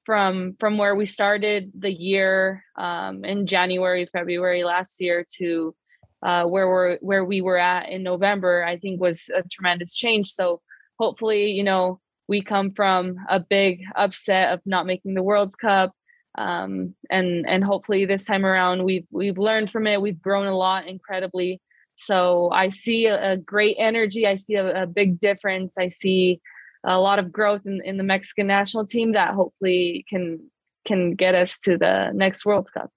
from 0.04 0.56
from 0.59 0.78
where 0.78 0.94
we 0.94 1.06
started 1.06 1.73
the 1.78 1.92
year 1.92 2.64
um, 2.76 3.25
in 3.25 3.47
January, 3.47 4.06
February 4.12 4.64
last 4.64 5.00
year 5.00 5.26
to 5.38 5.75
uh, 6.23 6.44
where 6.44 6.68
we're 6.68 6.99
where 6.99 7.25
we 7.25 7.40
were 7.40 7.59
at 7.59 7.88
in 7.88 8.02
November, 8.02 8.64
I 8.64 8.78
think 8.78 9.00
was 9.00 9.30
a 9.35 9.42
tremendous 9.42 9.94
change. 9.94 10.28
So 10.28 10.61
hopefully, 10.99 11.50
you 11.52 11.64
know, 11.64 12.00
we 12.31 12.41
come 12.41 12.71
from 12.71 13.17
a 13.29 13.41
big 13.41 13.81
upset 13.97 14.53
of 14.53 14.61
not 14.65 14.87
making 14.87 15.15
the 15.15 15.23
World's 15.23 15.57
Cup. 15.57 15.93
Um, 16.39 16.95
and 17.11 17.45
and 17.45 17.65
hopefully 17.65 18.05
this 18.05 18.25
time 18.25 18.47
around 18.47 18.85
we've 18.85 19.07
we've 19.11 19.37
learned 19.37 19.73
from 19.73 19.89
it. 19.89 20.01
We've 20.01 20.23
grown 20.23 20.47
a 20.47 20.57
lot 20.57 20.87
incredibly. 20.87 21.61
So 21.97 22.49
I 22.53 22.69
see 22.69 23.07
a, 23.07 23.33
a 23.33 23.37
great 23.37 23.77
energy. 23.81 24.29
I 24.29 24.37
see 24.37 24.55
a, 24.55 24.85
a, 24.85 24.87
big 24.87 25.19
difference. 25.19 25.75
I 25.77 25.89
see 25.89 26.41
a 26.85 26.99
lot 26.99 27.19
of 27.19 27.33
growth 27.33 27.63
in, 27.67 27.83
in 27.85 27.97
the 27.99 28.05
Mexican 28.05 28.47
national 28.47 28.87
team 28.87 29.13
that 29.13 29.35
hopefully 29.35 30.07
can 30.09 30.39
can 30.87 31.17
get 31.17 31.35
us 31.35 31.59
to 31.65 31.77
the 31.77 32.13
next 32.15 32.47
World 32.47 32.71
Cup 32.73 32.91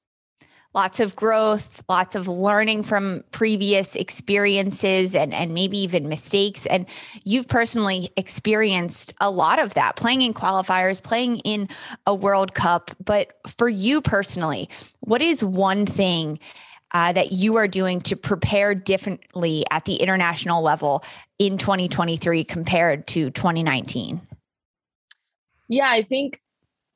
lots 0.73 0.99
of 0.99 1.15
growth, 1.15 1.83
lots 1.87 2.15
of 2.15 2.27
learning 2.27 2.83
from 2.83 3.23
previous 3.31 3.95
experiences 3.95 5.15
and, 5.15 5.33
and 5.33 5.53
maybe 5.53 5.77
even 5.77 6.09
mistakes. 6.09 6.65
And 6.65 6.85
you've 7.23 7.47
personally 7.47 8.09
experienced 8.17 9.13
a 9.21 9.29
lot 9.29 9.59
of 9.59 9.75
that 9.75 9.95
playing 9.95 10.21
in 10.21 10.33
qualifiers, 10.33 11.01
playing 11.01 11.37
in 11.39 11.69
a 12.05 12.15
World 12.15 12.53
Cup. 12.53 12.91
But 13.03 13.37
for 13.47 13.69
you 13.69 14.01
personally, 14.01 14.69
what 15.01 15.21
is 15.21 15.43
one 15.43 15.85
thing? 15.85 16.39
Uh, 16.95 17.11
that 17.11 17.31
you 17.31 17.55
are 17.55 17.67
doing 17.67 17.99
to 17.99 18.15
prepare 18.15 18.75
differently 18.75 19.65
at 19.71 19.85
the 19.85 19.95
international 19.95 20.61
level 20.61 21.03
in 21.39 21.57
2023 21.57 22.43
compared 22.43 23.07
to 23.07 23.31
2019? 23.31 24.21
Yeah, 25.67 25.89
I 25.89 26.03
think 26.03 26.39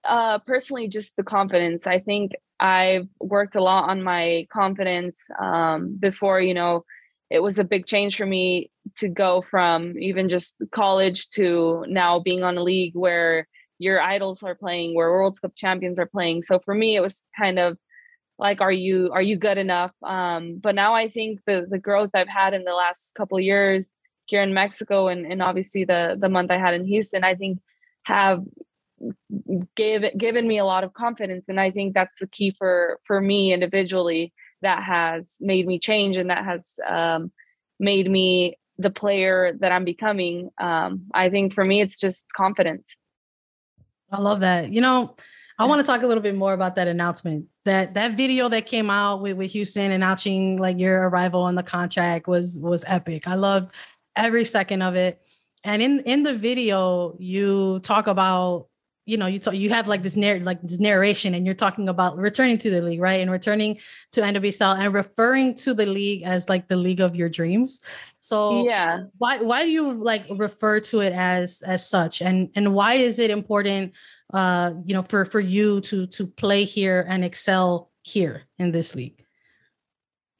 uh, 0.04 0.38
personally, 0.38 0.88
just 0.88 1.16
the 1.16 1.24
confidence. 1.24 1.88
I 1.88 1.98
think 2.00 2.34
I've 2.60 3.08
worked 3.20 3.56
a 3.56 3.64
lot 3.64 3.90
on 3.90 4.04
my 4.04 4.48
confidence 4.52 5.28
um, 5.40 5.98
before, 6.00 6.42
you 6.42 6.54
know, 6.54 6.86
it 7.30 7.40
was 7.40 7.60
a 7.60 7.64
big 7.64 7.86
change 7.86 8.18
for 8.18 8.26
me 8.26 8.72
to 8.98 9.10
go 9.10 9.44
from 9.50 9.98
even 10.00 10.30
just 10.30 10.56
college 10.72 11.30
to 11.30 11.86
now 11.88 12.20
being 12.20 12.44
on 12.44 12.58
a 12.58 12.64
league 12.64 12.96
where 12.96 13.48
your 13.80 14.02
idols 14.02 14.42
are 14.44 14.56
playing, 14.56 14.96
where 14.96 15.10
World 15.10 15.40
Cup 15.42 15.54
champions 15.56 16.00
are 16.00 16.08
playing. 16.08 16.44
So 16.44 16.60
for 16.60 16.74
me, 16.74 16.96
it 16.96 17.02
was 17.02 17.24
kind 17.38 17.60
of 17.60 17.78
like, 18.40 18.62
are 18.62 18.72
you 18.72 19.12
are 19.12 19.22
you 19.22 19.36
good 19.36 19.58
enough? 19.58 19.92
Um, 20.04 20.60
but 20.62 20.76
now 20.76 20.94
I 20.94 21.10
think 21.10 21.42
the 21.46 21.68
the 21.70 21.80
growth 21.80 22.12
I've 22.14 22.28
had 22.28 22.54
in 22.54 22.64
the 22.64 22.74
last 22.74 23.14
couple 23.16 23.40
years 23.40 23.94
here 24.26 24.42
in 24.42 24.54
Mexico 24.54 25.08
and, 25.08 25.26
and 25.26 25.42
obviously 25.42 25.86
the 25.86 26.18
the 26.20 26.30
month 26.30 26.52
I 26.52 26.58
had 26.58 26.74
in 26.74 26.86
Houston, 26.86 27.24
I 27.24 27.36
think 27.36 27.60
have 28.04 28.44
gave 29.76 30.04
given 30.18 30.48
me 30.48 30.58
a 30.58 30.66
lot 30.66 30.84
of 30.84 30.94
confidence. 30.94 31.50
And 31.50 31.60
i 31.60 31.72
think 31.72 31.94
that's 31.94 32.20
the 32.20 32.28
key 32.28 32.56
for 32.58 33.00
for 33.06 33.22
me 33.22 33.54
individually 33.54 34.34
that 34.62 34.84
has 34.84 35.36
made 35.40 35.68
me 35.68 35.80
change 35.80 36.18
and 36.18 36.30
that 36.30 36.44
has 36.44 36.80
um, 36.88 37.32
made 37.80 38.10
me 38.10 38.58
the 38.80 38.90
player 38.90 39.54
that 39.60 39.72
i'm 39.72 39.86
becoming. 39.86 40.50
Um, 40.60 41.04
i 41.14 41.30
think 41.30 41.54
for 41.54 41.64
me 41.64 41.82
it's 41.82 42.00
just 42.00 42.28
confidence. 42.36 42.98
I 44.12 44.20
love 44.20 44.40
that. 44.42 44.72
You 44.72 44.82
know 44.82 45.16
i 45.60 45.66
want 45.66 45.80
to 45.80 45.84
talk 45.84 46.04
a 46.04 46.08
little 46.08 46.24
bit 46.24 46.36
more 46.36 46.54
about 46.54 46.76
that 46.76 46.88
announcement. 46.88 47.46
That 47.66 47.94
that 47.94 48.18
video 48.18 48.50
that 48.50 48.66
came 48.66 48.90
out 48.90 49.22
with, 49.22 49.38
with 49.38 49.52
houston 49.52 49.92
announcing 49.92 50.58
like 50.58 50.80
your 50.80 51.10
arrival 51.10 51.42
on 51.44 51.56
the 51.56 51.64
contract 51.64 52.28
was 52.28 52.58
was 52.58 52.84
epic. 52.88 53.28
I 53.28 53.36
loved 53.36 53.74
every 54.16 54.46
second 54.46 54.82
of 54.82 54.96
it. 54.96 55.22
And 55.64 55.82
in 55.82 56.00
in 56.02 56.24
the 56.24 56.36
video 56.36 57.16
you 57.20 57.80
talk 57.80 58.08
about 58.08 58.68
you 59.08 59.16
know 59.16 59.26
you 59.26 59.40
talk, 59.40 59.56
you 59.56 59.70
have 59.70 59.88
like 59.88 60.04
this 60.04 60.18
narr- 60.18 60.42
like 60.42 60.62
this 60.62 60.80
narration 60.80 61.34
and 61.34 61.46
you're 61.46 61.56
talking 61.56 61.88
about 61.88 62.18
returning 62.18 62.58
to 62.58 62.70
the 62.70 62.82
league 62.82 63.00
right? 63.00 63.22
And 63.22 63.32
returning 63.32 63.80
to 64.12 64.22
NWSL 64.22 64.78
and 64.78 64.94
referring 64.94 65.56
to 65.56 65.74
the 65.74 65.86
league 65.86 66.24
as 66.24 66.50
like 66.50 66.68
the 66.68 66.76
league 66.76 67.00
of 67.00 67.16
your 67.16 67.30
dreams. 67.30 67.80
So 68.20 68.66
yeah. 68.66 69.04
why 69.18 69.42
why 69.42 69.64
do 69.64 69.70
you 69.70 69.94
like 69.94 70.26
refer 70.30 70.82
to 70.92 71.00
it 71.00 71.14
as 71.14 71.62
as 71.62 71.90
such? 71.90 72.22
And 72.22 72.50
and 72.54 72.74
why 72.74 72.96
is 72.96 73.18
it 73.18 73.32
important 73.32 73.94
uh 74.34 74.74
you 74.86 74.94
know 74.94 75.02
for 75.02 75.24
for 75.24 75.40
you 75.40 75.80
to 75.82 76.06
to 76.08 76.28
play 76.28 76.66
here 76.66 77.06
and 77.08 77.24
excel 77.24 77.92
here 78.04 78.44
in 78.60 78.72
this 78.72 78.94
league? 78.94 79.24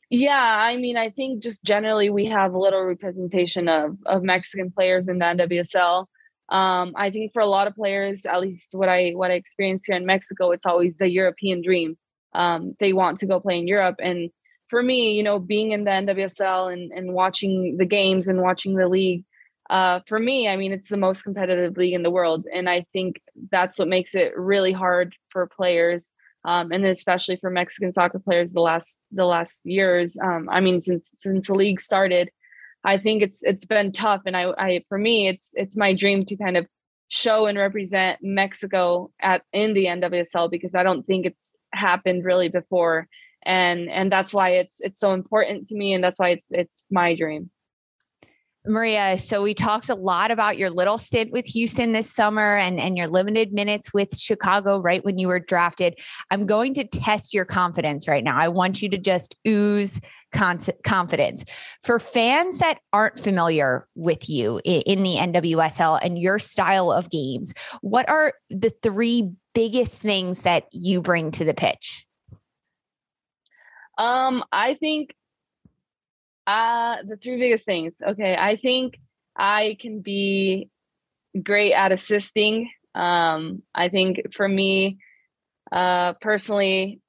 Yeah, 0.10 0.34
I 0.40 0.78
mean, 0.78 0.96
I 0.96 1.10
think 1.10 1.44
just 1.44 1.64
generally 1.64 2.10
we 2.10 2.26
have 2.26 2.54
a 2.54 2.60
little 2.60 2.84
representation 2.84 3.70
of 3.70 3.98
of 4.06 4.24
Mexican 4.24 4.72
players 4.72 5.08
in 5.08 5.20
the 5.20 5.26
NWSL. 5.26 6.06
Um, 6.50 6.94
I 6.96 7.10
think 7.10 7.34
for 7.34 7.42
a 7.42 7.46
lot 7.48 7.68
of 7.68 7.76
players, 7.76 8.26
at 8.26 8.40
least 8.40 8.70
what 8.72 8.90
I 8.90 9.12
what 9.12 9.32
I 9.32 9.36
experience 9.36 9.86
here 9.86 9.96
in 9.96 10.06
Mexico, 10.06 10.52
it's 10.52 10.66
always 10.66 10.94
the 10.98 11.10
European 11.10 11.62
dream. 11.62 11.98
Um, 12.34 12.76
they 12.80 12.94
want 12.94 13.20
to 13.20 13.26
go 13.26 13.40
play 13.40 13.60
in 13.60 13.68
Europe, 13.68 13.98
and 14.00 14.30
for 14.70 14.82
me, 14.82 15.14
you 15.14 15.24
know, 15.24 15.40
being 15.40 15.72
in 15.72 15.84
the 15.84 15.92
NWSL 15.92 16.72
and 16.72 16.92
and 16.92 17.14
watching 17.14 17.78
the 17.78 17.86
games 17.86 18.28
and 18.28 18.42
watching 18.42 18.76
the 18.76 18.88
league, 18.88 19.26
uh, 19.70 20.00
for 20.08 20.20
me, 20.20 20.48
I 20.48 20.56
mean, 20.56 20.72
it's 20.72 20.90
the 20.90 20.98
most 20.98 21.24
competitive 21.24 21.76
league 21.76 21.94
in 21.94 22.04
the 22.04 22.12
world, 22.12 22.46
and 22.54 22.70
I 22.70 22.86
think 22.94 23.22
that's 23.52 23.78
what 23.78 23.90
makes 23.90 24.16
it 24.16 24.32
really 24.38 24.72
hard 24.72 25.16
for 25.30 25.48
players, 25.48 26.14
um, 26.46 26.72
and 26.72 26.86
especially 26.86 27.36
for 27.36 27.50
Mexican 27.50 27.92
soccer 27.92 28.20
players 28.20 28.54
the 28.54 28.62
last 28.62 29.02
the 29.12 29.26
last 29.26 29.62
years. 29.66 30.18
Um, 30.24 30.48
I 30.50 30.62
mean, 30.62 30.80
since 30.80 31.12
since 31.20 31.48
the 31.48 31.56
league 31.56 31.82
started, 31.82 32.30
I 32.88 32.98
think 32.98 33.22
it's 33.22 33.44
it's 33.44 33.66
been 33.66 33.92
tough, 33.92 34.22
and 34.26 34.36
I, 34.36 34.54
I 34.58 34.86
for 34.88 34.98
me 34.98 35.28
it's 35.28 35.52
it's 35.56 35.76
my 35.76 35.94
dream 35.94 36.26
to 36.26 36.38
kind 36.38 36.56
of 36.56 36.66
show 37.10 37.46
and 37.46 37.58
represent 37.58 38.20
Mexico 38.22 39.12
at 39.22 39.42
in 39.52 39.74
the 39.74 39.88
NWSL 39.88 40.50
because 40.50 40.74
I 40.74 40.84
don't 40.84 41.06
think 41.06 41.26
it's 41.26 41.54
happened 41.74 42.24
really 42.24 42.48
before, 42.48 43.10
and 43.44 43.90
and 43.90 44.10
that's 44.10 44.34
why 44.34 44.52
it's 44.52 44.80
it's 44.80 45.02
so 45.02 45.14
important 45.14 45.68
to 45.68 45.76
me, 45.76 45.94
and 45.94 46.02
that's 46.02 46.18
why 46.18 46.30
it's 46.30 46.48
it's 46.50 46.86
my 46.90 47.14
dream. 47.14 47.52
Maria, 48.68 49.18
so 49.18 49.42
we 49.42 49.54
talked 49.54 49.90
a 49.90 49.96
lot 49.96 50.32
about 50.32 50.58
your 50.58 50.70
little 50.70 50.98
stint 50.98 51.32
with 51.32 51.46
Houston 51.48 51.92
this 51.92 52.14
summer 52.14 52.58
and, 52.58 52.80
and 52.80 52.96
your 52.96 53.08
limited 53.08 53.54
minutes 53.54 53.94
with 53.94 54.18
Chicago 54.18 54.80
right 54.80 55.04
when 55.04 55.18
you 55.18 55.28
were 55.28 55.40
drafted. 55.40 55.98
I'm 56.32 56.46
going 56.46 56.74
to 56.76 56.84
test 56.84 57.34
your 57.34 57.46
confidence 57.46 58.08
right 58.08 58.24
now. 58.24 58.38
I 58.38 58.48
want 58.48 58.82
you 58.82 58.90
to 58.90 58.98
just 58.98 59.36
ooze 59.48 60.00
con- 60.34 60.60
confidence. 60.84 61.44
For 61.84 62.00
fans 62.00 62.60
that 62.60 62.80
aren't 62.94 63.20
familiar 63.20 63.88
with 63.96 64.30
you 64.30 64.62
in, 64.64 64.82
in 64.82 65.04
the 65.04 65.16
NWSL 65.16 66.00
and 66.02 66.20
your 66.20 66.40
style 66.40 66.92
of 66.92 67.10
games, 67.10 67.54
what 67.82 68.08
are 68.10 68.34
the 68.50 68.72
three 68.84 69.32
biggest 69.54 70.02
things 70.02 70.44
that 70.44 70.66
you 70.72 71.02
bring 71.02 71.32
to 71.32 71.44
the 71.44 71.54
pitch? 71.54 72.06
Um, 73.98 74.44
I 74.52 74.76
think 74.76 75.16
uh, 76.48 76.98
the 77.06 77.18
three 77.18 77.38
biggest 77.38 77.66
things. 77.66 77.98
Okay, 78.02 78.36
I 78.36 78.56
think 78.56 78.98
I 79.36 79.78
can 79.80 80.00
be 80.00 80.70
great 81.44 81.74
at 81.74 81.92
assisting. 81.92 82.72
Um, 82.96 83.62
I 83.76 83.90
think 83.90 84.34
for 84.34 84.48
me, 84.48 84.98
uh, 85.72 86.14
personally, 86.22 87.02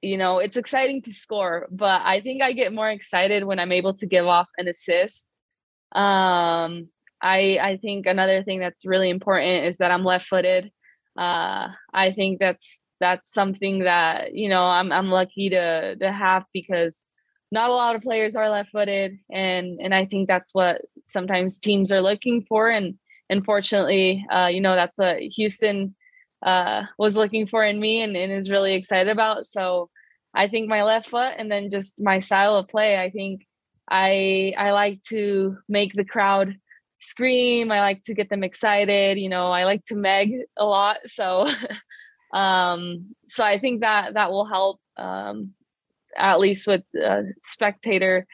you 0.00 0.16
know, 0.16 0.38
it's 0.38 0.56
exciting 0.56 1.02
to 1.02 1.10
score, 1.10 1.66
but 1.70 2.02
I 2.04 2.20
think 2.20 2.42
I 2.42 2.52
get 2.52 2.72
more 2.72 2.88
excited 2.88 3.44
when 3.44 3.58
I'm 3.58 3.72
able 3.72 3.94
to 3.94 4.06
give 4.06 4.26
off 4.26 4.48
an 4.56 4.68
assist. 4.68 5.26
Um, 5.92 6.88
I 7.20 7.58
I 7.60 7.78
think 7.82 8.06
another 8.06 8.44
thing 8.44 8.60
that's 8.60 8.86
really 8.86 9.10
important 9.10 9.66
is 9.66 9.78
that 9.78 9.90
I'm 9.90 10.04
left-footed. 10.04 10.70
Uh, 11.18 11.68
I 11.92 12.12
think 12.12 12.38
that's 12.38 12.78
that's 13.00 13.32
something 13.32 13.80
that 13.80 14.34
you 14.34 14.48
know 14.48 14.62
I'm 14.62 14.92
I'm 14.92 15.08
lucky 15.08 15.50
to 15.50 15.96
to 15.96 16.12
have 16.12 16.44
because 16.52 17.00
not 17.52 17.70
a 17.70 17.74
lot 17.74 17.96
of 17.96 18.02
players 18.02 18.34
are 18.34 18.50
left-footed, 18.50 19.18
and 19.30 19.80
and 19.80 19.94
I 19.94 20.06
think 20.06 20.28
that's 20.28 20.52
what 20.52 20.82
sometimes 21.06 21.58
teams 21.58 21.92
are 21.92 22.02
looking 22.02 22.44
for. 22.48 22.68
And 22.68 22.98
unfortunately, 23.30 24.26
uh, 24.30 24.46
you 24.46 24.60
know, 24.60 24.74
that's 24.74 24.98
what 24.98 25.18
Houston 25.20 25.94
uh, 26.42 26.82
was 26.98 27.16
looking 27.16 27.46
for 27.46 27.64
in 27.64 27.80
me 27.80 28.02
and, 28.02 28.16
and 28.16 28.32
is 28.32 28.50
really 28.50 28.74
excited 28.74 29.08
about. 29.08 29.46
So 29.46 29.90
I 30.34 30.48
think 30.48 30.68
my 30.68 30.82
left 30.82 31.08
foot 31.08 31.34
and 31.38 31.50
then 31.50 31.70
just 31.70 32.00
my 32.00 32.18
style 32.18 32.56
of 32.56 32.68
play. 32.68 32.98
I 32.98 33.10
think 33.10 33.46
I 33.88 34.54
I 34.58 34.72
like 34.72 35.02
to 35.08 35.56
make 35.68 35.92
the 35.92 36.04
crowd 36.04 36.56
scream. 37.00 37.70
I 37.72 37.80
like 37.80 38.02
to 38.02 38.14
get 38.14 38.28
them 38.28 38.44
excited. 38.44 39.18
You 39.18 39.28
know, 39.28 39.50
I 39.50 39.64
like 39.64 39.84
to 39.84 39.94
meg 39.94 40.32
a 40.56 40.64
lot. 40.64 40.98
So 41.06 41.48
um 42.34 43.14
so 43.26 43.44
I 43.44 43.58
think 43.58 43.80
that 43.80 44.14
that 44.14 44.30
will 44.30 44.46
help 44.46 44.80
um 44.96 45.54
at 46.16 46.40
least 46.40 46.66
with 46.66 46.82
a 46.94 47.24
spectator 47.40 48.26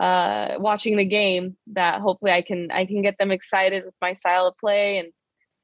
uh 0.00 0.54
watching 0.58 0.96
the 0.96 1.04
game 1.04 1.56
that 1.68 2.00
hopefully 2.00 2.32
I 2.32 2.42
can 2.42 2.70
I 2.70 2.84
can 2.84 3.02
get 3.02 3.16
them 3.18 3.30
excited 3.30 3.84
with 3.84 3.94
my 4.00 4.12
style 4.12 4.46
of 4.46 4.56
play 4.58 4.98
and 4.98 5.08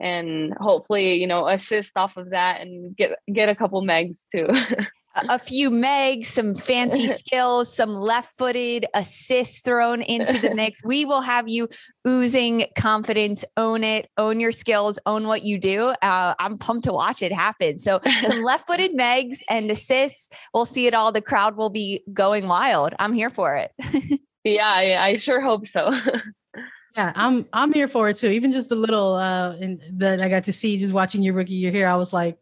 and 0.00 0.54
hopefully 0.59 1.14
you 1.14 1.26
know 1.26 1.47
assist 1.47 1.97
off 1.97 2.16
of 2.16 2.31
that 2.31 2.61
and 2.61 2.97
get 2.97 3.19
get 3.33 3.49
a 3.49 3.54
couple 3.54 3.83
megs 3.83 4.25
too 4.35 4.49
a 5.14 5.38
few 5.38 5.71
megs, 5.71 6.26
some 6.26 6.54
fancy 6.54 7.07
skills, 7.19 7.75
some 7.75 7.95
left 7.95 8.37
footed 8.37 8.87
assists 8.95 9.61
thrown 9.61 10.02
into 10.02 10.38
the 10.38 10.54
mix. 10.54 10.83
We 10.92 11.04
will 11.04 11.21
have 11.21 11.49
you 11.49 11.69
oozing 12.07 12.66
confidence, 12.76 13.45
own 13.57 13.85
it, 13.85 14.11
own 14.19 14.40
your 14.40 14.52
skills, 14.52 14.99
own 15.07 15.26
what 15.26 15.42
you 15.42 15.59
do. 15.59 15.95
Uh, 16.02 16.35
I'm 16.38 16.59
pumped 16.59 16.85
to 16.85 16.92
watch 16.92 17.23
it 17.23 17.33
happen. 17.33 17.78
So, 17.78 18.00
some 18.25 18.42
left 18.42 18.66
footed 18.66 18.97
megs 18.97 19.38
and 19.49 19.71
assists. 19.71 20.28
We'll 20.52 20.64
see 20.64 20.87
it 20.87 20.95
all. 20.95 21.12
The 21.12 21.23
crowd 21.23 21.57
will 21.57 21.71
be 21.71 22.02
going 22.12 22.49
wild. 22.49 22.95
I'm 22.99 23.12
here 23.12 23.31
for 23.31 23.57
it. 23.57 24.21
yeah, 24.45 24.69
I, 24.69 25.04
I 25.04 25.16
sure 25.16 25.40
hope 25.40 25.66
so. 25.66 25.95
Yeah, 26.97 27.12
I'm 27.14 27.47
I'm 27.52 27.73
here 27.73 27.88
for 27.88 28.11
it 28.11 28.16
too. 28.16 28.28
Even 28.28 28.52
just 28.52 28.69
the 28.69 28.75
little 28.75 29.14
uh 29.14 29.57
in, 29.57 29.81
that 29.95 30.21
I 30.21 30.28
got 30.28 30.45
to 30.45 30.52
see 30.52 30.78
just 30.78 30.92
watching 30.92 31.23
your 31.23 31.35
rookie 31.35 31.54
year 31.54 31.71
here, 31.71 31.88
I 31.88 31.97
was 31.97 32.12
like, 32.12 32.38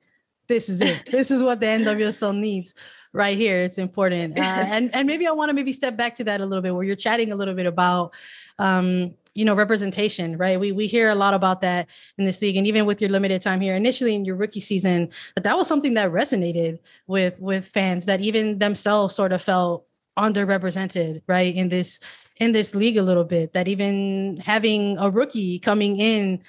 this 0.50 0.68
is 0.68 0.80
it. 0.80 1.08
this 1.10 1.30
is 1.30 1.42
what 1.42 1.60
the 1.60 1.66
NWSL 1.66 2.36
needs 2.36 2.74
right 3.12 3.38
here. 3.38 3.62
It's 3.62 3.78
important. 3.78 4.38
Uh, 4.38 4.42
and 4.42 4.94
and 4.94 5.06
maybe 5.06 5.26
I 5.26 5.30
want 5.30 5.48
to 5.48 5.54
maybe 5.54 5.72
step 5.72 5.96
back 5.96 6.16
to 6.16 6.24
that 6.24 6.42
a 6.42 6.46
little 6.46 6.60
bit 6.60 6.74
where 6.74 6.84
you're 6.84 6.96
chatting 6.96 7.32
a 7.32 7.36
little 7.36 7.54
bit 7.54 7.66
about 7.66 8.14
um 8.58 9.14
you 9.32 9.44
know 9.44 9.54
representation 9.54 10.36
right 10.36 10.58
we 10.58 10.72
we 10.72 10.88
hear 10.88 11.08
a 11.08 11.14
lot 11.14 11.34
about 11.34 11.60
that 11.60 11.86
in 12.18 12.24
this 12.26 12.42
league 12.42 12.56
and 12.56 12.66
even 12.66 12.84
with 12.84 13.00
your 13.00 13.08
limited 13.08 13.40
time 13.40 13.60
here 13.60 13.76
initially 13.76 14.12
in 14.14 14.24
your 14.24 14.34
rookie 14.34 14.60
season 14.60 15.08
that 15.36 15.44
that 15.44 15.56
was 15.56 15.68
something 15.68 15.94
that 15.94 16.10
resonated 16.10 16.78
with 17.06 17.38
with 17.40 17.64
fans 17.64 18.06
that 18.06 18.20
even 18.20 18.58
themselves 18.58 19.14
sort 19.14 19.32
of 19.32 19.40
felt 19.40 19.86
underrepresented 20.18 21.22
right 21.28 21.54
in 21.54 21.68
this 21.68 22.00
in 22.38 22.50
this 22.50 22.74
league 22.74 22.96
a 22.96 23.02
little 23.02 23.24
bit 23.24 23.52
that 23.52 23.68
even 23.68 24.36
having 24.44 24.98
a 24.98 25.08
rookie 25.08 25.60
coming 25.60 25.96
in 26.00 26.42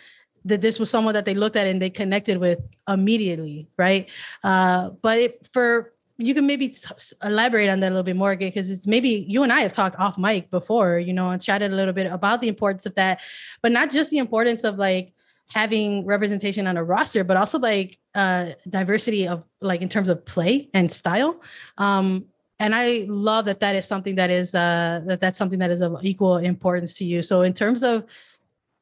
that 0.45 0.61
this 0.61 0.79
was 0.79 0.89
someone 0.89 1.13
that 1.13 1.25
they 1.25 1.33
looked 1.33 1.55
at 1.55 1.67
and 1.67 1.81
they 1.81 1.89
connected 1.89 2.37
with 2.37 2.59
immediately 2.87 3.67
right 3.77 4.09
uh, 4.43 4.89
but 5.01 5.19
it, 5.19 5.47
for 5.51 5.93
you 6.17 6.33
can 6.35 6.45
maybe 6.45 6.69
t- 6.69 6.87
elaborate 7.23 7.69
on 7.69 7.79
that 7.79 7.87
a 7.87 7.93
little 7.93 8.03
bit 8.03 8.15
more 8.15 8.35
because 8.35 8.69
it's 8.69 8.85
maybe 8.85 9.25
you 9.27 9.43
and 9.43 9.51
I 9.51 9.61
have 9.61 9.73
talked 9.73 9.97
off 9.97 10.17
mic 10.17 10.49
before 10.49 10.99
you 10.99 11.13
know 11.13 11.29
and 11.29 11.41
chatted 11.41 11.71
a 11.71 11.75
little 11.75 11.93
bit 11.93 12.11
about 12.11 12.41
the 12.41 12.47
importance 12.47 12.85
of 12.85 12.95
that 12.95 13.21
but 13.61 13.71
not 13.71 13.91
just 13.91 14.11
the 14.11 14.17
importance 14.17 14.63
of 14.63 14.77
like 14.77 15.13
having 15.47 16.05
representation 16.05 16.67
on 16.67 16.77
a 16.77 16.83
roster 16.83 17.23
but 17.23 17.37
also 17.37 17.59
like 17.59 17.97
uh 18.15 18.51
diversity 18.69 19.27
of 19.27 19.43
like 19.61 19.81
in 19.81 19.89
terms 19.89 20.09
of 20.09 20.25
play 20.25 20.69
and 20.73 20.91
style 20.91 21.41
um 21.77 22.25
and 22.61 22.75
I 22.75 23.07
love 23.09 23.45
that 23.45 23.59
that 23.61 23.75
is 23.75 23.87
something 23.87 24.15
that 24.15 24.29
is 24.29 24.53
uh, 24.53 25.01
that 25.07 25.19
that's 25.19 25.39
something 25.39 25.57
that 25.59 25.71
is 25.71 25.81
of 25.81 25.97
equal 26.03 26.37
importance 26.37 26.95
to 26.99 27.05
you. 27.05 27.23
So 27.23 27.41
in 27.41 27.55
terms 27.55 27.81
of 27.81 28.05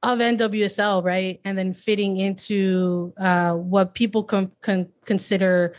of 0.02 0.20
NWSL, 0.20 1.04
right, 1.04 1.42
and 1.44 1.58
then 1.58 1.74
fitting 1.74 2.18
into 2.18 3.14
uh, 3.18 3.54
what 3.54 3.94
people 3.94 4.24
can 4.24 4.52
con- 4.62 4.90
consider 5.06 5.74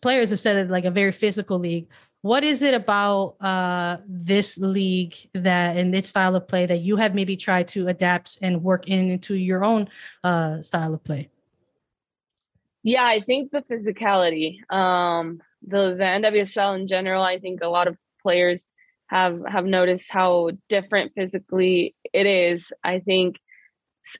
players 0.00 0.30
have 0.30 0.38
said 0.38 0.56
it 0.56 0.70
like 0.70 0.84
a 0.84 0.90
very 0.90 1.12
physical 1.12 1.58
league. 1.58 1.88
What 2.22 2.44
is 2.44 2.62
it 2.62 2.72
about 2.72 3.36
uh, 3.40 3.96
this 4.06 4.56
league 4.56 5.16
that 5.34 5.76
and 5.76 5.94
its 5.94 6.08
style 6.08 6.36
of 6.36 6.46
play 6.46 6.66
that 6.66 6.78
you 6.78 6.96
have 6.96 7.14
maybe 7.14 7.36
tried 7.36 7.68
to 7.68 7.88
adapt 7.88 8.38
and 8.42 8.62
work 8.62 8.86
in 8.88 9.10
into 9.10 9.34
your 9.34 9.64
own 9.64 9.88
uh, 10.22 10.62
style 10.62 10.94
of 10.94 11.02
play? 11.02 11.30
Yeah, 12.84 13.04
I 13.04 13.20
think 13.20 13.50
the 13.50 13.62
physicality. 13.62 14.58
Um, 14.72 15.40
the 15.66 15.94
the 15.96 16.04
NWSL 16.04 16.80
in 16.80 16.86
general, 16.86 17.22
I 17.22 17.38
think 17.38 17.60
a 17.62 17.68
lot 17.68 17.88
of 17.88 17.96
players 18.22 18.68
have 19.08 19.40
have 19.46 19.64
noticed 19.64 20.10
how 20.10 20.50
different 20.68 21.12
physically 21.14 21.94
it 22.12 22.26
is. 22.26 22.72
I 22.84 23.00
think 23.00 23.36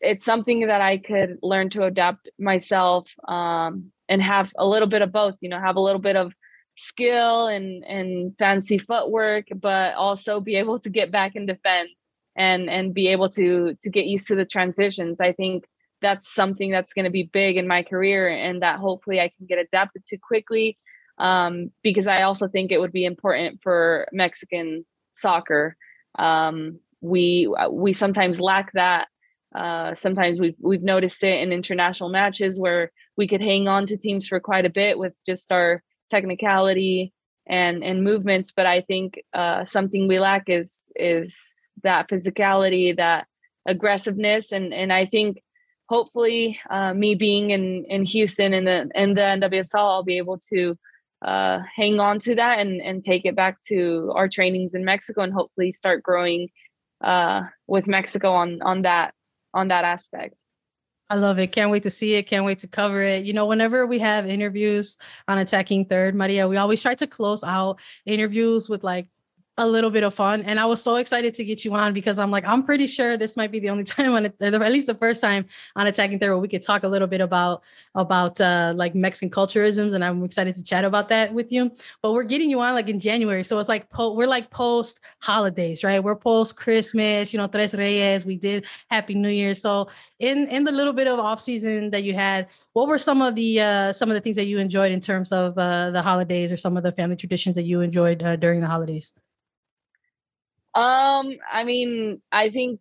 it's 0.00 0.24
something 0.24 0.66
that 0.66 0.80
I 0.80 0.98
could 0.98 1.38
learn 1.42 1.70
to 1.70 1.84
adapt 1.84 2.28
myself 2.38 3.08
um, 3.26 3.92
and 4.08 4.22
have 4.22 4.50
a 4.56 4.66
little 4.66 4.88
bit 4.88 5.02
of 5.02 5.12
both. 5.12 5.36
You 5.40 5.48
know, 5.48 5.60
have 5.60 5.76
a 5.76 5.80
little 5.80 6.00
bit 6.00 6.16
of 6.16 6.32
skill 6.76 7.46
and 7.48 7.84
and 7.84 8.34
fancy 8.38 8.78
footwork, 8.78 9.46
but 9.54 9.94
also 9.94 10.40
be 10.40 10.56
able 10.56 10.78
to 10.80 10.90
get 10.90 11.12
back 11.12 11.34
and 11.34 11.46
defend 11.46 11.88
and 12.36 12.70
and 12.70 12.94
be 12.94 13.08
able 13.08 13.28
to 13.30 13.76
to 13.82 13.90
get 13.90 14.06
used 14.06 14.28
to 14.28 14.34
the 14.34 14.44
transitions. 14.44 15.20
I 15.20 15.32
think 15.32 15.64
that's 16.00 16.34
something 16.34 16.70
that's 16.70 16.92
going 16.92 17.04
to 17.04 17.10
be 17.10 17.22
big 17.22 17.56
in 17.56 17.68
my 17.68 17.82
career 17.82 18.28
and 18.28 18.62
that 18.62 18.80
hopefully 18.80 19.20
I 19.20 19.30
can 19.36 19.46
get 19.46 19.58
adapted 19.60 20.04
to 20.06 20.16
quickly 20.18 20.76
um, 21.18 21.70
because 21.82 22.08
I 22.08 22.22
also 22.22 22.48
think 22.48 22.72
it 22.72 22.80
would 22.80 22.92
be 22.92 23.04
important 23.04 23.60
for 23.62 24.08
Mexican 24.12 24.84
soccer. 25.12 25.76
Um, 26.18 26.80
we 27.00 27.52
we 27.70 27.92
sometimes 27.92 28.40
lack 28.40 28.72
that. 28.72 29.08
Uh, 29.54 29.94
sometimes 29.94 30.40
we've 30.40 30.56
we've 30.60 30.82
noticed 30.82 31.22
it 31.22 31.40
in 31.40 31.52
international 31.52 32.08
matches 32.08 32.58
where 32.58 32.90
we 33.16 33.28
could 33.28 33.40
hang 33.40 33.68
on 33.68 33.86
to 33.86 33.96
teams 33.96 34.26
for 34.26 34.40
quite 34.40 34.64
a 34.64 34.70
bit 34.70 34.98
with 34.98 35.12
just 35.26 35.52
our 35.52 35.82
technicality 36.10 37.12
and 37.46 37.84
and 37.84 38.04
movements. 38.04 38.52
But 38.54 38.66
I 38.66 38.80
think 38.80 39.20
uh, 39.32 39.64
something 39.64 40.08
we 40.08 40.18
lack 40.18 40.48
is 40.48 40.82
is 40.96 41.38
that 41.82 42.08
physicality, 42.08 42.96
that 42.96 43.26
aggressiveness, 43.66 44.52
and 44.52 44.72
and 44.72 44.92
I 44.92 45.06
think 45.06 45.42
hopefully 45.88 46.58
uh, 46.70 46.94
me 46.94 47.14
being 47.14 47.50
in 47.50 47.84
in 47.88 48.04
Houston 48.04 48.54
and 48.54 48.66
the 48.66 48.90
in 48.94 49.14
the 49.14 49.20
NWSL, 49.20 49.74
I'll 49.74 50.02
be 50.02 50.18
able 50.18 50.38
to 50.52 50.78
uh, 51.22 51.60
hang 51.76 52.00
on 52.00 52.18
to 52.20 52.34
that 52.34 52.58
and, 52.58 52.80
and 52.80 53.04
take 53.04 53.24
it 53.24 53.36
back 53.36 53.62
to 53.68 54.10
our 54.14 54.28
trainings 54.28 54.74
in 54.74 54.84
Mexico 54.84 55.22
and 55.22 55.32
hopefully 55.32 55.70
start 55.72 56.02
growing 56.02 56.48
uh, 57.02 57.42
with 57.66 57.86
Mexico 57.86 58.32
on 58.32 58.60
on 58.62 58.82
that 58.82 59.14
on 59.54 59.68
that 59.68 59.84
aspect. 59.84 60.42
I 61.10 61.16
love 61.16 61.38
it. 61.38 61.48
Can't 61.48 61.70
wait 61.70 61.82
to 61.82 61.90
see 61.90 62.14
it. 62.14 62.22
Can't 62.22 62.46
wait 62.46 62.60
to 62.60 62.68
cover 62.68 63.02
it. 63.02 63.24
You 63.24 63.34
know, 63.34 63.46
whenever 63.46 63.86
we 63.86 63.98
have 63.98 64.26
interviews 64.26 64.96
on 65.28 65.36
Attacking 65.36 65.84
Third, 65.84 66.14
Maria, 66.14 66.48
we 66.48 66.56
always 66.56 66.80
try 66.80 66.94
to 66.94 67.06
close 67.06 67.44
out 67.44 67.80
interviews 68.06 68.66
with 68.66 68.82
like 68.82 69.08
a 69.58 69.66
little 69.66 69.90
bit 69.90 70.02
of 70.02 70.14
fun. 70.14 70.42
And 70.42 70.58
I 70.58 70.64
was 70.64 70.82
so 70.82 70.96
excited 70.96 71.34
to 71.34 71.44
get 71.44 71.64
you 71.64 71.74
on 71.74 71.92
because 71.92 72.18
I'm 72.18 72.30
like, 72.30 72.44
I'm 72.46 72.62
pretty 72.62 72.86
sure 72.86 73.18
this 73.18 73.36
might 73.36 73.50
be 73.50 73.60
the 73.60 73.68
only 73.68 73.84
time 73.96 74.12
on 74.14 74.26
it, 74.26 74.34
at 74.40 74.72
least 74.72 74.86
the 74.86 74.94
first 74.94 75.20
time 75.20 75.46
on 75.76 75.86
Attacking 75.86 76.18
Third 76.18 76.30
where 76.30 76.38
we 76.38 76.48
could 76.48 76.62
talk 76.62 76.84
a 76.84 76.88
little 76.88 77.08
bit 77.08 77.20
about 77.20 77.62
about 77.94 78.40
uh 78.40 78.72
like 78.74 78.94
Mexican 78.94 79.30
culturisms. 79.30 79.92
And 79.92 80.02
I'm 80.02 80.24
excited 80.24 80.54
to 80.56 80.62
chat 80.62 80.84
about 80.84 81.08
that 81.10 81.34
with 81.34 81.52
you. 81.52 81.70
But 82.02 82.12
we're 82.12 82.22
getting 82.22 82.48
you 82.48 82.60
on 82.60 82.74
like 82.74 82.88
in 82.88 82.98
January. 82.98 83.44
So 83.44 83.58
it's 83.58 83.68
like 83.68 83.90
po- 83.90 84.14
we're 84.14 84.26
like 84.26 84.50
post 84.50 85.00
holidays, 85.20 85.84
right? 85.84 86.02
We're 86.02 86.16
post 86.16 86.56
Christmas, 86.56 87.32
you 87.32 87.38
know, 87.38 87.46
Tres 87.46 87.74
Reyes. 87.74 88.24
We 88.24 88.38
did 88.38 88.66
Happy 88.88 89.14
New 89.14 89.28
Year. 89.28 89.54
So 89.54 89.88
in 90.18 90.48
in 90.48 90.64
the 90.64 90.72
little 90.72 90.94
bit 90.94 91.06
of 91.06 91.18
off 91.18 91.40
season 91.40 91.90
that 91.90 92.04
you 92.04 92.14
had, 92.14 92.48
what 92.72 92.88
were 92.88 92.98
some 92.98 93.20
of 93.20 93.34
the 93.34 93.60
uh 93.60 93.92
some 93.92 94.10
of 94.10 94.14
the 94.14 94.20
things 94.20 94.36
that 94.36 94.46
you 94.46 94.58
enjoyed 94.58 94.92
in 94.92 95.00
terms 95.00 95.30
of 95.30 95.58
uh 95.58 95.90
the 95.90 96.00
holidays 96.00 96.52
or 96.52 96.56
some 96.56 96.78
of 96.78 96.82
the 96.82 96.92
family 96.92 97.16
traditions 97.16 97.54
that 97.56 97.64
you 97.64 97.80
enjoyed 97.82 98.22
uh, 98.22 98.36
during 98.36 98.60
the 98.62 98.66
holidays? 98.66 99.12
Um, 100.74 101.36
I 101.52 101.64
mean, 101.64 102.22
I 102.30 102.50
think 102.50 102.80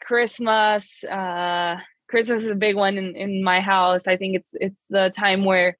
Christmas, 0.00 1.02
uh, 1.04 1.76
Christmas 2.08 2.42
is 2.42 2.50
a 2.50 2.54
big 2.54 2.76
one 2.76 2.96
in, 2.96 3.16
in 3.16 3.42
my 3.42 3.60
house. 3.60 4.06
I 4.06 4.16
think 4.16 4.36
it's 4.36 4.52
it's 4.54 4.82
the 4.88 5.12
time 5.14 5.44
where 5.44 5.76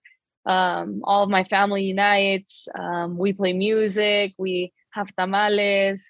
um, 0.46 1.00
all 1.04 1.22
of 1.22 1.30
my 1.30 1.44
family 1.44 1.84
unites. 1.84 2.68
Um, 2.78 3.18
we 3.18 3.32
play 3.32 3.52
music. 3.52 4.34
We 4.38 4.72
have 4.90 5.14
tamales. 5.16 6.04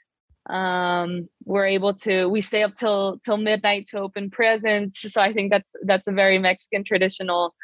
Um, 0.48 1.28
we're 1.44 1.66
able 1.66 1.92
to 1.94 2.26
we 2.26 2.40
stay 2.40 2.62
up 2.62 2.74
till 2.76 3.18
till 3.24 3.36
midnight 3.36 3.88
to 3.90 4.00
open 4.00 4.30
presents. 4.30 5.00
So 5.12 5.20
I 5.20 5.32
think 5.32 5.50
that's 5.50 5.72
that's 5.84 6.06
a 6.06 6.12
very 6.12 6.38
Mexican 6.38 6.84
traditional. 6.84 7.54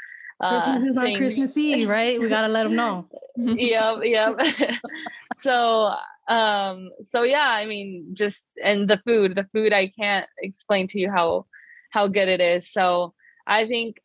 Uh, 0.40 0.59
Christmas 0.59 0.85
is 0.85 0.94
not 0.94 1.16
Christmas 1.16 1.57
Eve, 1.57 1.88
right? 1.88 2.20
We 2.20 2.29
gotta 2.29 2.48
let 2.48 2.64
them 2.64 2.77
know. 2.77 3.09
yep, 3.37 3.98
yep. 4.03 4.38
so 5.35 5.94
um 6.29 6.91
so 7.03 7.23
yeah 7.23 7.49
i 7.49 7.67
mean 7.67 8.07
just 8.15 8.45
and 8.63 8.89
the 8.89 8.99
food 8.99 9.35
the 9.35 9.47
food 9.53 9.73
i 9.73 9.89
can't 9.99 10.27
explain 10.39 10.89
to 10.89 10.99
you 10.99 11.11
how 11.11 11.45
how 11.91 12.07
good 12.07 12.29
it 12.29 12.41
is 12.41 12.71
so 12.73 13.13
i 13.47 13.67
think 13.67 13.97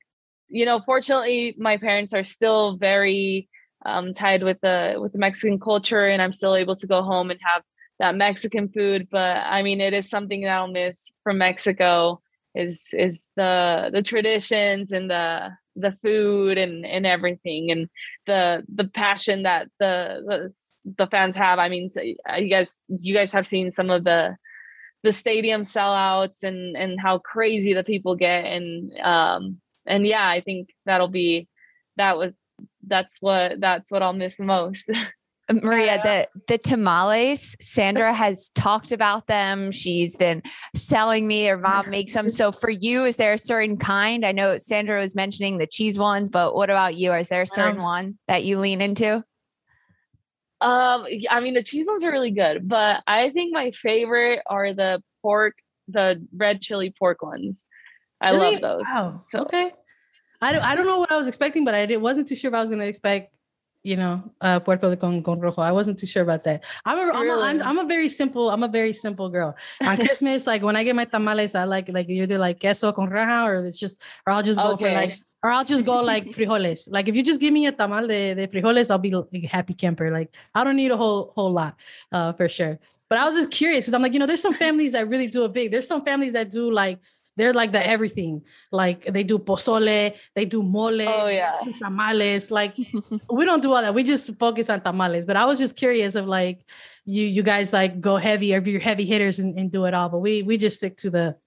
you 0.49 0.65
know 0.65 0.81
fortunately 0.85 1.55
my 1.57 1.77
parents 1.77 2.13
are 2.13 2.23
still 2.23 2.77
very 2.77 3.47
um, 3.85 4.13
tied 4.13 4.43
with 4.43 4.59
the 4.61 4.95
with 4.97 5.13
the 5.13 5.19
Mexican 5.19 5.59
culture, 5.59 6.07
and 6.07 6.21
I'm 6.21 6.33
still 6.33 6.55
able 6.55 6.75
to 6.77 6.87
go 6.87 7.01
home 7.01 7.31
and 7.31 7.39
have 7.43 7.63
that 7.99 8.15
Mexican 8.15 8.69
food. 8.69 9.07
But 9.09 9.37
I 9.37 9.61
mean, 9.61 9.81
it 9.81 9.93
is 9.93 10.09
something 10.09 10.41
that 10.41 10.49
I'll 10.49 10.67
miss 10.67 11.11
from 11.23 11.37
Mexico 11.37 12.21
is 12.55 12.81
is 12.93 13.25
the 13.35 13.89
the 13.93 14.01
traditions 14.01 14.91
and 14.91 15.09
the 15.09 15.51
the 15.75 15.95
food 16.01 16.57
and 16.57 16.85
and 16.85 17.05
everything 17.05 17.71
and 17.71 17.89
the 18.27 18.63
the 18.73 18.85
passion 18.85 19.43
that 19.43 19.67
the 19.79 20.21
the, 20.27 20.93
the 20.97 21.07
fans 21.07 21.35
have. 21.35 21.59
I 21.59 21.69
mean, 21.69 21.89
uh, 21.97 22.35
you 22.35 22.49
guys 22.49 22.81
you 22.87 23.13
guys 23.13 23.31
have 23.33 23.47
seen 23.47 23.71
some 23.71 23.89
of 23.89 24.03
the 24.03 24.35
the 25.03 25.11
stadium 25.11 25.61
sellouts 25.61 26.43
and 26.43 26.75
and 26.75 26.99
how 26.99 27.19
crazy 27.19 27.73
the 27.73 27.83
people 27.83 28.15
get 28.15 28.45
and 28.45 28.97
um 28.99 29.61
and 29.85 30.05
yeah, 30.05 30.27
I 30.27 30.41
think 30.41 30.69
that'll 30.85 31.07
be 31.07 31.47
that 31.97 32.17
was 32.17 32.33
that's 32.85 33.17
what 33.21 33.59
that's 33.59 33.91
what 33.91 34.03
I'll 34.03 34.13
miss 34.13 34.35
the 34.35 34.43
most. 34.43 34.89
Maria, 35.51 35.99
the 36.03 36.27
the 36.47 36.57
tamales, 36.57 37.55
Sandra 37.59 38.13
has 38.25 38.49
talked 38.55 38.91
about 38.91 39.27
them. 39.27 39.71
She's 39.71 40.15
been 40.15 40.43
selling 40.75 41.27
me. 41.27 41.45
Her 41.45 41.57
mom 41.57 41.89
makes 41.89 42.13
them. 42.13 42.29
So 42.29 42.51
for 42.51 42.69
you, 42.69 43.05
is 43.05 43.15
there 43.15 43.33
a 43.33 43.37
certain 43.37 43.77
kind? 43.77 44.25
I 44.25 44.31
know 44.31 44.57
Sandra 44.57 44.99
was 44.99 45.15
mentioning 45.15 45.57
the 45.57 45.67
cheese 45.67 45.97
ones, 45.97 46.29
but 46.29 46.55
what 46.55 46.69
about 46.69 46.95
you? 46.95 47.13
Is 47.13 47.29
there 47.29 47.41
a 47.41 47.47
certain 47.47 47.79
um, 47.79 47.83
one 47.83 48.19
that 48.27 48.43
you 48.43 48.59
lean 48.59 48.81
into? 48.81 49.23
Um, 50.61 51.05
I 51.29 51.39
mean 51.39 51.53
the 51.53 51.63
cheese 51.63 51.87
ones 51.87 52.03
are 52.03 52.11
really 52.11 52.31
good, 52.31 52.67
but 52.67 53.01
I 53.07 53.29
think 53.31 53.53
my 53.53 53.71
favorite 53.71 54.41
are 54.45 54.73
the 54.73 55.01
pork, 55.21 55.55
the 55.87 56.25
red 56.35 56.61
chili 56.61 56.93
pork 56.97 57.23
ones. 57.23 57.65
I 58.21 58.31
really? 58.31 58.57
love 58.57 58.61
those. 58.61 58.83
Wow. 58.85 59.19
So 59.23 59.39
okay. 59.41 59.71
I 60.41 60.51
don't 60.51 60.63
I 60.63 60.75
don't 60.75 60.85
know 60.85 60.99
what 60.99 61.11
I 61.11 61.17
was 61.17 61.27
expecting, 61.27 61.65
but 61.65 61.73
I 61.73 61.95
wasn't 61.97 62.27
too 62.27 62.35
sure 62.35 62.49
if 62.49 62.55
I 62.55 62.61
was 62.61 62.69
gonna 62.69 62.85
expect 62.85 63.33
you 63.83 63.95
know, 63.95 64.21
uh, 64.41 64.59
puerco 64.59 64.89
de 64.89 64.97
con, 64.97 65.23
con 65.23 65.39
rojo. 65.39 65.61
I 65.61 65.71
wasn't 65.71 65.97
too 65.97 66.07
sure 66.07 66.23
about 66.23 66.43
that. 66.43 66.63
I'm 66.85 66.97
a, 66.97 67.05
really? 67.05 67.29
I'm, 67.29 67.61
a, 67.61 67.63
I'm, 67.63 67.77
I'm 67.77 67.85
a 67.85 67.87
very 67.87 68.09
simple, 68.09 68.49
I'm 68.49 68.63
a 68.63 68.67
very 68.67 68.93
simple 68.93 69.29
girl. 69.29 69.55
On 69.81 69.97
Christmas, 70.05 70.45
like 70.45 70.61
when 70.61 70.75
I 70.75 70.83
get 70.83 70.95
my 70.95 71.05
tamales, 71.05 71.55
I 71.55 71.63
like 71.63 71.89
like 71.89 72.09
either 72.09 72.37
like 72.37 72.59
queso 72.59 72.91
con 72.91 73.09
raja 73.09 73.49
or 73.49 73.65
it's 73.65 73.79
just, 73.79 74.01
or 74.25 74.33
I'll 74.33 74.43
just 74.43 74.59
go 74.59 74.73
okay. 74.73 74.85
for 74.85 74.91
like, 74.91 75.19
or 75.43 75.51
I'll 75.51 75.65
just 75.65 75.85
go 75.85 76.01
like 76.13 76.25
frijoles. 76.27 76.87
Like 76.91 77.07
if 77.07 77.15
you 77.15 77.23
just 77.23 77.39
give 77.39 77.53
me 77.53 77.67
a 77.67 77.71
tamal 77.71 78.07
de, 78.07 78.33
de 78.33 78.47
frijoles, 78.47 78.91
I'll 78.91 78.97
be 78.97 79.11
like 79.11 79.45
happy 79.45 79.73
camper. 79.73 80.11
Like 80.11 80.33
I 80.53 80.63
don't 80.63 80.75
need 80.75 80.91
a 80.91 80.97
whole 80.97 81.31
whole 81.35 81.51
lot, 81.51 81.75
uh, 82.11 82.33
for 82.33 82.49
sure. 82.49 82.79
But 83.09 83.17
I 83.17 83.25
was 83.25 83.35
just 83.35 83.49
curious 83.49 83.85
because 83.85 83.95
I'm 83.95 84.03
like, 84.03 84.13
you 84.13 84.19
know, 84.19 84.27
there's 84.27 84.41
some 84.41 84.53
families 84.53 84.91
that 84.91 85.07
really 85.07 85.25
do 85.27 85.43
it 85.45 85.53
big. 85.53 85.71
There's 85.71 85.87
some 85.87 86.05
families 86.05 86.33
that 86.33 86.51
do 86.51 86.71
like 86.71 86.99
they're 87.39 87.53
like 87.53 87.71
the 87.71 87.85
everything. 87.85 88.43
Like 88.71 89.05
they 89.05 89.23
do 89.23 89.39
pozole, 89.39 90.13
they 90.35 90.45
do 90.45 90.61
mole, 90.61 91.01
oh 91.01 91.27
yeah, 91.27 91.61
tamales. 91.81 92.51
Like 92.51 92.75
we 93.31 93.45
don't 93.45 93.63
do 93.63 93.71
all 93.73 93.81
that. 93.81 93.93
We 93.93 94.03
just 94.03 94.37
focus 94.37 94.69
on 94.69 94.81
tamales. 94.81 95.25
But 95.25 95.37
I 95.37 95.45
was 95.45 95.57
just 95.57 95.75
curious 95.75 96.15
of 96.15 96.27
like 96.27 96.65
you 97.05 97.25
you 97.25 97.41
guys 97.41 97.71
like 97.71 98.01
go 98.01 98.17
heavy 98.17 98.53
or 98.53 98.57
if 98.57 98.67
you're 98.67 98.81
heavy 98.81 99.05
hitters 99.05 99.39
and, 99.39 99.57
and 99.57 99.71
do 99.71 99.85
it 99.85 99.93
all. 99.93 100.09
But 100.09 100.19
we 100.19 100.43
we 100.43 100.57
just 100.57 100.75
stick 100.77 100.97
to 100.97 101.09
the 101.09 101.37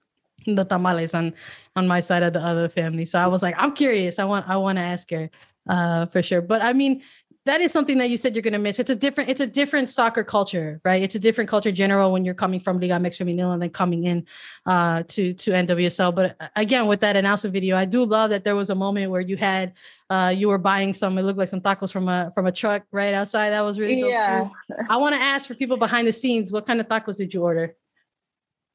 the 0.47 0.65
tamales 0.65 1.13
on 1.13 1.33
on 1.75 1.87
my 1.87 1.99
side 1.99 2.23
of 2.23 2.33
the 2.33 2.41
other 2.41 2.67
family. 2.69 3.05
So 3.05 3.19
I 3.19 3.27
was 3.27 3.43
like, 3.43 3.55
I'm 3.57 3.73
curious. 3.73 4.17
I 4.17 4.25
want 4.25 4.49
I 4.49 4.57
want 4.57 4.77
to 4.77 4.83
ask 4.83 5.09
her 5.11 5.29
uh 5.69 6.07
for 6.07 6.21
sure. 6.23 6.41
But 6.41 6.61
I 6.63 6.73
mean, 6.73 7.03
that 7.45 7.59
is 7.59 7.73
something 7.73 7.97
that 7.97 8.09
you 8.09 8.15
said 8.15 8.35
you're 8.35 8.41
going 8.41 8.53
to 8.53 8.59
miss. 8.59 8.79
It's 8.79 8.89
a 8.89 8.95
different, 8.95 9.29
it's 9.29 9.41
a 9.41 9.47
different 9.47 9.89
soccer 9.89 10.23
culture, 10.23 10.79
right? 10.85 11.01
It's 11.01 11.15
a 11.15 11.19
different 11.19 11.49
culture 11.49 11.69
in 11.69 11.75
general 11.75 12.11
when 12.11 12.23
you're 12.23 12.33
coming 12.33 12.61
from 12.61 12.79
Liga 12.79 12.93
MX 12.93 13.21
Femenil 13.21 13.53
and 13.53 13.61
then 13.61 13.69
coming 13.69 14.05
in 14.05 14.25
uh, 14.65 15.03
to 15.09 15.33
to 15.33 15.51
NWSL. 15.51 16.15
But 16.15 16.37
uh, 16.39 16.47
again, 16.55 16.87
with 16.87 17.01
that 17.01 17.17
announcement 17.17 17.53
video, 17.53 17.75
I 17.75 17.85
do 17.85 18.05
love 18.05 18.29
that 18.29 18.45
there 18.45 18.55
was 18.55 18.69
a 18.69 18.75
moment 18.75 19.11
where 19.11 19.21
you 19.21 19.35
had 19.35 19.73
uh, 20.09 20.33
you 20.35 20.47
were 20.47 20.57
buying 20.57 20.93
some. 20.93 21.17
It 21.17 21.23
looked 21.23 21.39
like 21.39 21.49
some 21.49 21.61
tacos 21.61 21.91
from 21.91 22.07
a 22.07 22.31
from 22.33 22.47
a 22.47 22.51
truck 22.51 22.83
right 22.91 23.13
outside. 23.13 23.49
That 23.49 23.61
was 23.61 23.77
really 23.77 24.09
yeah. 24.09 24.45
Too. 24.45 24.75
I 24.89 24.97
want 24.97 25.15
to 25.15 25.21
ask 25.21 25.47
for 25.47 25.55
people 25.55 25.77
behind 25.77 26.07
the 26.07 26.13
scenes, 26.13 26.51
what 26.51 26.65
kind 26.65 26.79
of 26.79 26.87
tacos 26.87 27.17
did 27.17 27.33
you 27.33 27.43
order, 27.43 27.75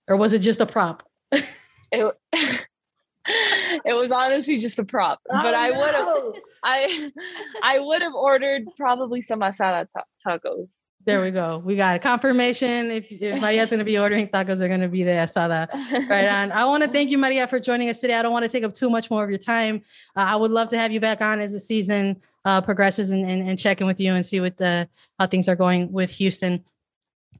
or 0.08 0.16
was 0.16 0.34
it 0.34 0.40
just 0.40 0.60
a 0.60 0.66
prop? 0.66 1.08
it, 1.32 2.14
it 3.28 3.94
was 3.94 4.10
honestly 4.10 4.58
just 4.58 4.78
a 4.78 4.84
prop, 4.84 5.20
oh, 5.30 5.42
but 5.42 5.54
I 5.54 5.70
would 5.70 5.94
have, 5.94 6.42
I, 6.64 7.12
I 7.62 7.78
would 7.78 8.02
have 8.02 8.14
ordered 8.14 8.64
probably 8.76 9.20
some 9.20 9.40
asada 9.40 9.86
tacos. 10.26 10.70
There 11.04 11.22
we 11.22 11.30
go. 11.30 11.62
We 11.64 11.76
got 11.76 11.96
a 11.96 11.98
confirmation. 11.98 12.90
If, 12.90 13.10
if 13.10 13.40
Maria's 13.40 13.70
going 13.70 13.78
to 13.78 13.84
be 13.84 13.96
ordering 13.98 14.28
tacos, 14.28 14.58
they're 14.58 14.68
going 14.68 14.82
to 14.82 14.88
be 14.88 15.04
the 15.04 15.12
asada. 15.12 15.68
Right 16.08 16.28
on. 16.28 16.52
I 16.52 16.66
want 16.66 16.82
to 16.82 16.90
thank 16.90 17.08
you, 17.08 17.16
Maria, 17.16 17.46
for 17.46 17.58
joining 17.58 17.88
us 17.88 18.00
today. 18.00 18.14
I 18.14 18.20
don't 18.22 18.32
want 18.32 18.42
to 18.42 18.48
take 18.48 18.64
up 18.64 18.74
too 18.74 18.90
much 18.90 19.10
more 19.10 19.24
of 19.24 19.30
your 19.30 19.38
time. 19.38 19.82
Uh, 20.14 20.20
I 20.20 20.36
would 20.36 20.50
love 20.50 20.68
to 20.70 20.78
have 20.78 20.92
you 20.92 21.00
back 21.00 21.22
on 21.22 21.40
as 21.40 21.52
the 21.52 21.60
season 21.60 22.20
uh, 22.44 22.60
progresses 22.60 23.10
and, 23.10 23.30
and, 23.30 23.48
and 23.48 23.58
check 23.58 23.80
in 23.80 23.86
with 23.86 24.00
you 24.00 24.12
and 24.14 24.26
see 24.26 24.40
what 24.40 24.58
the 24.58 24.88
how 25.18 25.26
things 25.26 25.48
are 25.48 25.56
going 25.56 25.90
with 25.92 26.10
Houston 26.10 26.64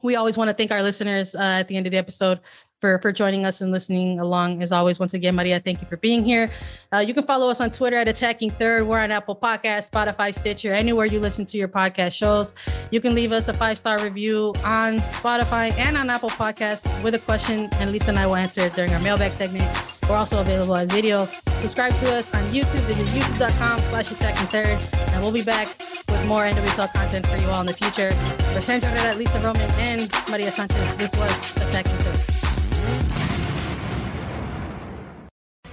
we 0.03 0.17
always 0.17 0.37
want 0.37 0.49
to 0.49 0.55
thank 0.55 0.71
our 0.71 0.83
listeners 0.83 1.35
uh, 1.35 1.59
at 1.61 1.69
the 1.69 1.77
end 1.77 1.87
of 1.87 1.93
the 1.93 1.99
episode 1.99 2.41
for 2.81 2.99
for 3.01 3.13
joining 3.13 3.45
us 3.45 3.61
and 3.61 3.73
listening 3.73 4.21
along. 4.21 4.63
As 4.63 4.73
always, 4.73 4.99
once 4.99 5.15
again, 5.15 5.35
Maria, 5.35 5.61
thank 5.61 5.81
you 5.81 5.87
for 5.87 5.97
being 5.97 6.25
here. 6.25 6.51
Uh, 6.93 6.99
you 6.99 7.15
can 7.15 7.25
follow 7.25 7.51
us 7.51 7.61
on 7.61 7.71
Twitter 7.71 7.97
at 7.97 8.09
Attacking 8.09 8.51
Third. 8.51 8.87
We're 8.87 9.01
on 9.01 9.11
Apple 9.11 9.37
Podcast, 9.37 9.91
Spotify, 9.91 10.35
Stitcher, 10.35 10.73
anywhere 10.73 11.07
you 11.07 11.21
listen 11.21 11.45
to 11.47 11.59
your 11.59 11.69
podcast 11.69 12.13
shows. 12.13 12.55
You 12.91 13.01
can 13.01 13.15
leave 13.15 13.33
us 13.33 13.49
a 13.49 13.53
five 13.53 13.79
star 13.79 14.03
review 14.03 14.55
on 14.65 14.99
Spotify 14.99 15.73
and 15.77 15.97
on 15.97 16.11
Apple 16.11 16.31
Podcasts 16.31 16.87
with 17.03 17.15
a 17.15 17.19
question, 17.19 17.69
and 17.75 17.93
Lisa 17.93 18.11
and 18.11 18.19
I 18.19 18.27
will 18.27 18.37
answer 18.37 18.63
it 18.63 18.75
during 18.75 18.93
our 18.93 19.01
mailbag 19.01 19.33
segment. 19.33 19.65
We're 20.09 20.17
also 20.17 20.41
available 20.41 20.77
as 20.77 20.91
video. 20.91 21.27
Subscribe 21.61 21.95
to 21.97 22.15
us 22.15 22.33
on 22.33 22.43
YouTube. 22.49 22.81
Visit 22.87 23.07
youtube.com 23.09 23.81
slash 23.81 24.11
attacking 24.11 24.47
third. 24.47 24.79
And 25.13 25.23
we'll 25.23 25.33
be 25.33 25.43
back 25.43 25.69
with 26.09 26.25
more 26.27 26.43
NWSL 26.43 26.93
content 26.95 27.27
for 27.27 27.37
you 27.37 27.47
all 27.49 27.61
in 27.61 27.67
the 27.67 27.75
future. 27.75 28.13
For 28.55 28.63
Sandra 28.63 29.15
Lisa 29.17 29.39
Roman, 29.41 29.71
and 29.73 30.11
Maria 30.31 30.51
Sanchez, 30.51 30.95
this 30.95 31.15
was 31.17 31.57
Attacking 31.57 31.99
Third. 31.99 32.28